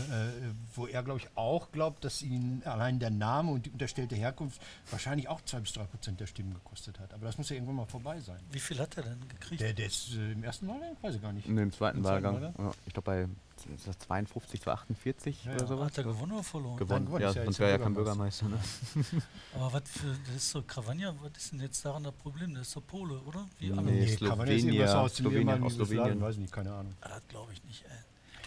[0.76, 4.62] wo er, glaube ich, auch glaubt, dass ihn allein der Name und die unterstellte Herkunft
[4.92, 7.14] wahrscheinlich auch zwei bis drei Prozent der Stimmen gekostet hat.
[7.14, 8.40] Aber das muss ja irgendwann mal vorbei sein.
[8.52, 9.62] Wie viel hat er denn gekriegt?
[9.62, 11.48] Der, der ist äh, im ersten Mal, weiß ich gar nicht.
[11.48, 12.36] In dem zweiten Im zweiten Wahlgang.
[12.36, 12.66] Wahlgang?
[12.66, 13.28] Ja, ich glaube bei
[13.74, 15.68] ist das 52 zu 48 Ja, oder ja.
[15.68, 15.86] sowas.
[15.88, 16.78] hat er gewonnen oder verloren?
[16.78, 17.06] Gewonnen.
[17.06, 18.48] gewonnen, Ja, ist ja sonst wäre ja der kein Bürgermeister.
[18.48, 18.60] Ne?
[19.56, 22.54] Aber was für, das ist so, Cravagna, was ist denn jetzt daran das Problem?
[22.54, 23.48] Der ist doch Pole, oder?
[23.60, 23.82] Wie alle.
[23.84, 26.22] Nee, ist irgendwas Slowenier, aus dem Slowenien, aus Slowenien.
[26.22, 26.94] weiß ich nicht, keine Ahnung.
[27.02, 27.98] Ah, das glaube ich nicht, ey.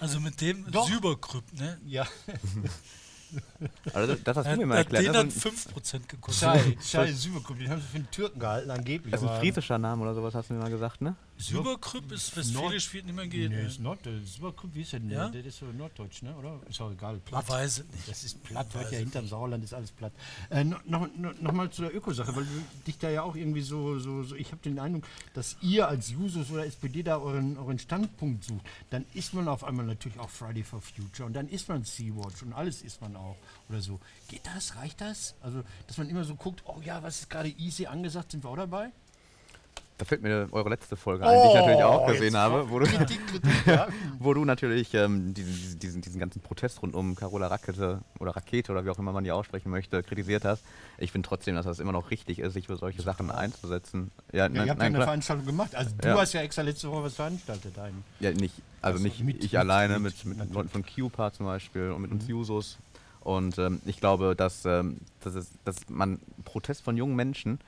[0.01, 0.87] Also mit dem Doch.
[0.89, 1.79] Süberkrüpp, ne?
[1.87, 2.07] Ja,
[3.93, 5.05] Also das hast du mir mal erklärt.
[5.05, 6.49] den Das hat ist ein, 5% gekostet.
[6.49, 9.12] Schei, Schei Süberkup, den haben sie für einen Türken gehalten, angeblich.
[9.12, 11.14] das ist ein friesischer Name oder sowas, hast du mir mal gesagt, ne?
[11.39, 13.51] Süberkrüpp ist westfälisch, wie es nicht mehr geht.
[13.51, 13.66] Nee, ne?
[13.68, 15.28] ist Nord, Süberkup, wie ist denn Ja?
[15.28, 15.43] der?
[15.43, 16.34] Der ist so norddeutsch, ne?
[16.36, 16.61] Oder?
[16.68, 17.20] Ist auch egal.
[17.30, 18.09] Man weiß nicht.
[18.09, 20.12] Das ist platt, hört ja hinterm Sauerland ist alles platt.
[20.51, 21.07] Äh, noch, noch,
[21.41, 24.34] noch mal zu der Ökosache, weil du dich da ja auch irgendwie so, so, so
[24.34, 28.66] ich habe den Eindruck, dass ihr als Jusos oder SPD da euren, euren Standpunkt sucht.
[28.91, 32.43] Dann ist man auf einmal natürlich auch Friday for Future und dann ist man Sea-Watch
[32.43, 33.36] und alles ist man auch
[33.68, 34.01] oder so.
[34.28, 34.74] Geht das?
[34.76, 35.34] Reicht das?
[35.41, 38.51] Also, dass man immer so guckt, oh ja, was ist gerade easy angesagt, sind wir
[38.51, 38.91] auch dabei?
[39.99, 42.79] Da fällt mir eure letzte Folge ein, die ich natürlich auch Oh, gesehen habe, wo
[42.79, 43.89] du, Kritik, Kritik, ja.
[44.21, 48.71] wo du natürlich ähm, diesen, diesen- diesen, ganzen Protest rund um Carola Rakete oder Rakete
[48.71, 50.63] oder wie auch immer man die aussprechen möchte, kritisiert hast.
[50.99, 54.13] Ich finde trotzdem, dass das immer noch richtig ist, sich für solche Sachen einzusetzen.
[54.33, 55.07] Ja, Ja, nein, ihr habt ja nein, eine klar.
[55.09, 55.75] Veranstaltung gemacht.
[55.75, 56.17] Also du Ja.
[56.17, 57.77] hast ja extra letzte Woche was veranstaltet.
[57.77, 58.05] Ein.
[58.21, 60.55] Ja, nicht, also Ach so, nicht mit- ich mit- alleine, mit- mit, mit.
[60.55, 62.79] Leuten von QPA zum Beispiel und mit uns Jusos.
[63.23, 67.59] Und ähm, ich glaube, dass, ähm, dass, es, dass man Protest von jungen Menschen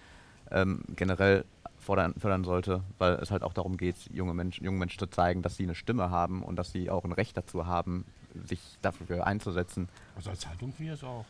[0.53, 1.45] ähm, generell
[1.81, 5.43] fordern, fördern sollte, weil es halt auch darum geht, junge Menschen, jungen Menschen zu zeigen,
[5.43, 8.05] dass sie eine Stimme haben und dass sie auch ein Recht dazu haben,
[8.47, 9.89] sich dafür einzusetzen.
[10.17, 11.25] Also als Haltung finde ich das auch.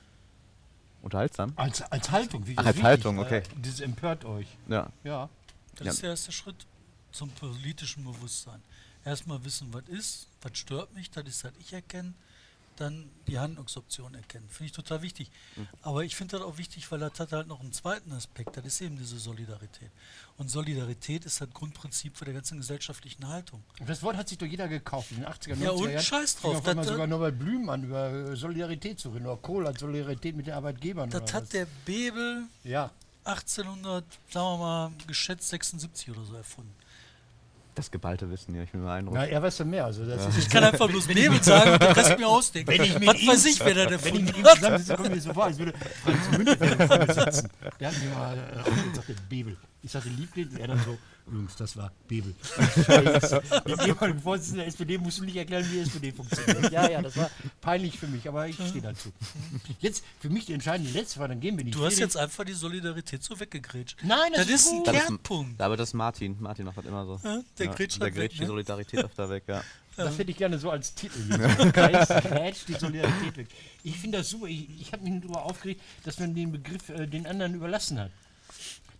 [1.02, 1.52] Unterhaltsam?
[1.56, 3.42] Als, als Haltung, wie Ach, das als Haltung, weil okay.
[3.62, 4.48] Das empört euch.
[4.68, 4.88] Ja.
[5.02, 5.28] Ja.
[5.76, 5.92] Das Ja.
[5.92, 6.66] ist der erste Schritt
[7.12, 8.60] zum politischen Bewusstsein.
[9.04, 12.12] Erstmal wissen, was ist, was stört mich, das ist, was ich erkenne,
[12.80, 14.48] dann die Handlungsoption erkennen.
[14.48, 15.30] Finde ich total wichtig.
[15.56, 15.68] Mhm.
[15.82, 18.64] Aber ich finde das auch wichtig, weil das hat halt noch einen zweiten Aspekt, das
[18.64, 19.90] ist eben diese Solidarität.
[20.36, 23.62] Und Solidarität ist das Grundprinzip für der ganzen gesellschaftlichen Haltung.
[23.78, 26.02] Und das Wort hat sich doch jeder gekauft in den 80er, 90er Ja, und Jahren.
[26.02, 29.26] scheiß drauf, das- sogar Norbert Blümen über äh, Solidarität zu reden.
[29.26, 31.10] Oder Kohl hat Solidarität mit den Arbeitgebern.
[31.10, 31.48] Das oder hat was.
[31.50, 32.90] der Bebel Ja.
[33.24, 36.74] 1800, sagen wir mal, geschätzt 76 oder so erfunden.
[37.74, 39.16] Das geballte Wissen, ja, ich bin beeindruckt.
[39.16, 39.84] Na, er weiß ja mehr.
[39.84, 42.68] Also das ist Ich kann einfach bloß Bebel sagen und den Rest mir ausdenken.
[42.70, 45.10] Wenn ich mit Was ihm- weiß ich, wer da Wenn ich mit ihm zusammensitze, kommt
[45.14, 45.72] mir so vor, als würde
[46.04, 47.48] Franz Müntefeld vor mir sitzen.
[47.78, 49.56] Der hat mir mal äh, gesagt, der Bebel.
[49.82, 50.98] Ich sagte Liebling, er dann so,
[51.32, 52.34] Jungs, das war Bebel.
[52.84, 53.40] Scheiße.
[53.66, 56.70] Der ehemalige Vorsitzende der SPD musst du nicht erklären, wie die SPD funktioniert.
[56.72, 59.12] Ja, ja, das war peinlich für mich, aber ich stehe dazu.
[59.78, 61.76] Jetzt für mich die entscheidende letzte Frage, dann gehen wir nicht.
[61.76, 63.96] Du hast jetzt einfach die Solidarität so weggegrätscht.
[64.02, 64.86] Nein, das das ist ist ein gut.
[64.88, 65.60] Das ist- Kernpunkt.
[65.62, 66.36] Aber das ist Martin.
[66.40, 67.20] Martin macht das immer so.
[67.22, 68.46] Ja, der grätscht der halt weg, grätscht die ne?
[68.48, 69.62] Solidarität öfter weg, ja.
[69.96, 71.28] Das hätte ich gerne so als Titel.
[71.72, 73.48] Grätscht die Solidarität weg.
[73.82, 74.46] Ich finde das super.
[74.46, 77.98] Ich, ich habe mich nur darüber aufgeregt, dass man den Begriff äh, den anderen überlassen
[77.98, 78.10] hat.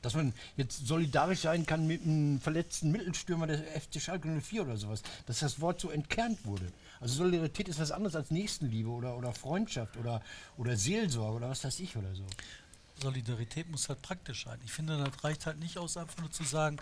[0.03, 4.77] Dass man jetzt solidarisch sein kann mit einem verletzten Mittelstürmer der FC Schalke 04 oder
[4.77, 5.03] sowas.
[5.27, 6.73] Dass das Wort so entkernt wurde.
[7.01, 10.23] Also Solidarität ist was anderes als Nächstenliebe oder, oder Freundschaft oder,
[10.57, 12.25] oder Seelsorge oder was weiß ich oder so.
[13.01, 14.59] Solidarität muss halt praktisch sein.
[14.65, 16.77] Ich finde, das reicht halt nicht aus, einfach nur zu sagen,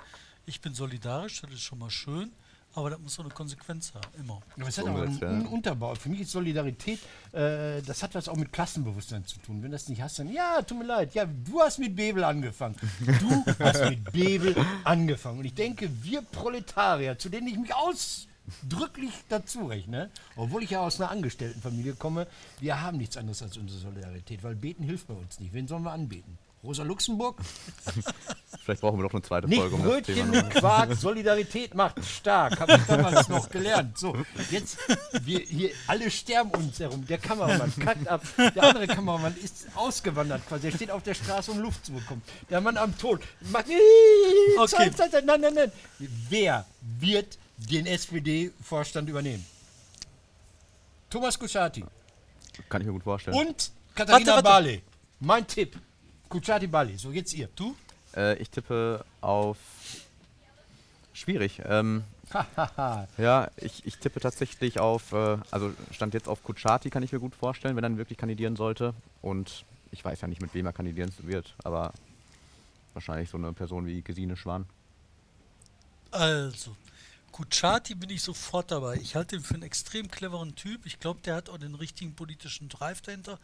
[0.47, 2.33] ich bin solidarisch, das ist schon mal schön,
[2.75, 4.41] aber das muss so eine Konsequenz haben, immer.
[4.57, 5.29] Aber es hat aber einen, ja.
[5.29, 5.95] einen Unterbau.
[5.95, 7.01] Für mich ist Solidarität,
[7.33, 9.63] äh, das hat was auch mit Klassenbewusstsein zu tun.
[9.63, 12.77] Wenn das nicht hast, dann, ja, tut mir leid, ja, du hast mit Bebel angefangen.
[13.01, 14.55] Du hast mit Bebel
[14.85, 15.41] angefangen.
[15.41, 20.81] Und ich denke, wir Proletarier, zu denen ich mich ausdrücklich dazu rechne, obwohl ich ja
[20.81, 22.27] aus einer Angestelltenfamilie komme,
[22.61, 25.53] wir haben nichts anderes als unsere Solidarität, weil beten hilft bei uns nicht.
[25.53, 26.39] Wen sollen wir anbeten?
[26.63, 27.39] Rosa Luxemburg?
[28.65, 30.43] Vielleicht brauchen wir doch eine zweite Nicht Folge um das Brötchen Thema.
[30.43, 32.61] mit Quark, Solidarität macht stark.
[32.61, 33.97] Habe ich damals noch gelernt.
[33.97, 34.15] So,
[34.51, 34.77] jetzt,
[35.25, 37.07] wir hier alle sterben uns herum.
[37.07, 38.23] Der Kameramann kackt ab.
[38.37, 40.67] Der andere Kameramann ist ausgewandert quasi.
[40.67, 42.21] Er steht auf der Straße, um Luft zu bekommen.
[42.51, 43.67] Der Mann am Tod macht.
[44.59, 44.91] Okay.
[45.25, 45.73] Nein, nein, nein.
[45.99, 46.67] Wer
[46.99, 49.47] wird den SPD-Vorstand übernehmen?
[51.09, 51.85] Thomas Kuschati
[52.69, 53.37] Kann ich mir gut vorstellen.
[53.37, 54.43] und Katharina warte.
[54.43, 54.83] Barley.
[55.21, 55.79] Mein Tipp.
[56.29, 56.97] Kuschati Barley.
[56.97, 57.49] So, jetzt ihr.
[57.57, 57.75] Du?
[58.17, 59.57] Äh, ich tippe auf.
[61.13, 61.63] Schwierig.
[61.65, 62.05] Ähm,
[63.19, 65.13] ja, ich, ich tippe tatsächlich auf.
[65.13, 68.19] Äh, also stand jetzt auf Kuchati, kann ich mir gut vorstellen, wenn er dann wirklich
[68.19, 68.95] kandidieren sollte.
[69.23, 71.93] Und ich weiß ja nicht, mit wem er kandidieren wird, aber
[72.93, 74.67] wahrscheinlich so eine Person wie Gesine Schwan.
[76.11, 76.75] Also,
[77.33, 78.97] Kuchati bin ich sofort dabei.
[78.97, 80.87] Ich halte ihn für einen extrem cleveren Typ.
[80.87, 83.39] Ich glaube, der hat auch den richtigen politischen Drive dahinter.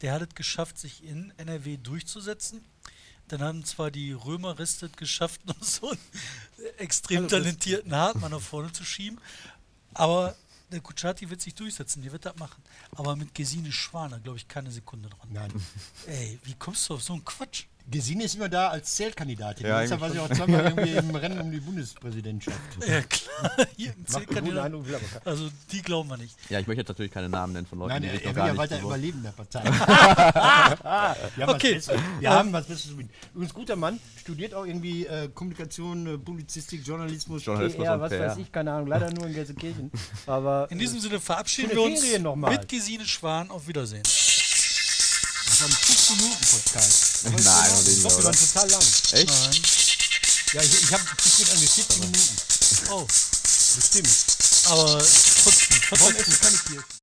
[0.00, 2.64] Der hat es geschafft, sich in NRW durchzusetzen.
[3.28, 5.98] Dann haben zwar die Römer Reste es geschafft, noch so einen
[6.78, 9.20] extrem talentierten Hartmann nach vorne zu schieben.
[9.94, 10.36] Aber
[10.70, 12.62] der Kuchati wird sich durchsetzen, die wird das machen.
[12.92, 15.28] Aber mit Gesine Schwan, da glaube ich keine Sekunde dran.
[15.32, 15.52] Nein.
[16.06, 17.64] Ey, wie kommst du auf so einen Quatsch?
[17.88, 19.66] Gesine ist immer da als Zählkandidatin.
[19.66, 22.58] Ja, Deshalb war sie auch zweimal irgendwie im Rennen um die Bundespräsidentschaft.
[22.86, 23.94] Ja, klar, hier
[24.26, 24.70] keiner.
[25.24, 26.36] Also, die glauben wir nicht.
[26.50, 28.26] Ja, ich möchte jetzt natürlich keine Namen nennen von Leuten, Nein, die er, er noch
[28.26, 29.64] will gar ja nicht weiter so- überleben in der Partei.
[31.36, 31.76] wir haben, Okay.
[31.76, 31.88] was
[32.20, 33.10] wir haben was Besseres zu bieten.
[33.34, 38.26] Übrigens, guter Mann, studiert auch irgendwie äh, Kommunikation, äh, Publizistik, Journalismus, Journalismus PR, was PR.
[38.28, 39.90] weiß ich, keine Ahnung, leider nur in Gelsenkirchen.
[40.26, 42.02] Aber In diesem Sinne verabschieden wir uns
[42.50, 43.50] mit Gesine Schwan.
[43.50, 44.02] Auf Wiedersehen.
[44.02, 47.09] das war ein 5-Minuten-Podcast.
[47.24, 48.82] Nein, ich weniger, die waren total lang.
[49.12, 49.28] Echt?
[49.28, 49.62] Nein.
[50.52, 52.36] Ja, ich, ich habe bestimmt an die 40 Minuten.
[52.90, 54.08] Oh, Bestimmt.
[54.66, 56.84] aber trotzdem, trotzdem essen kann ich hier?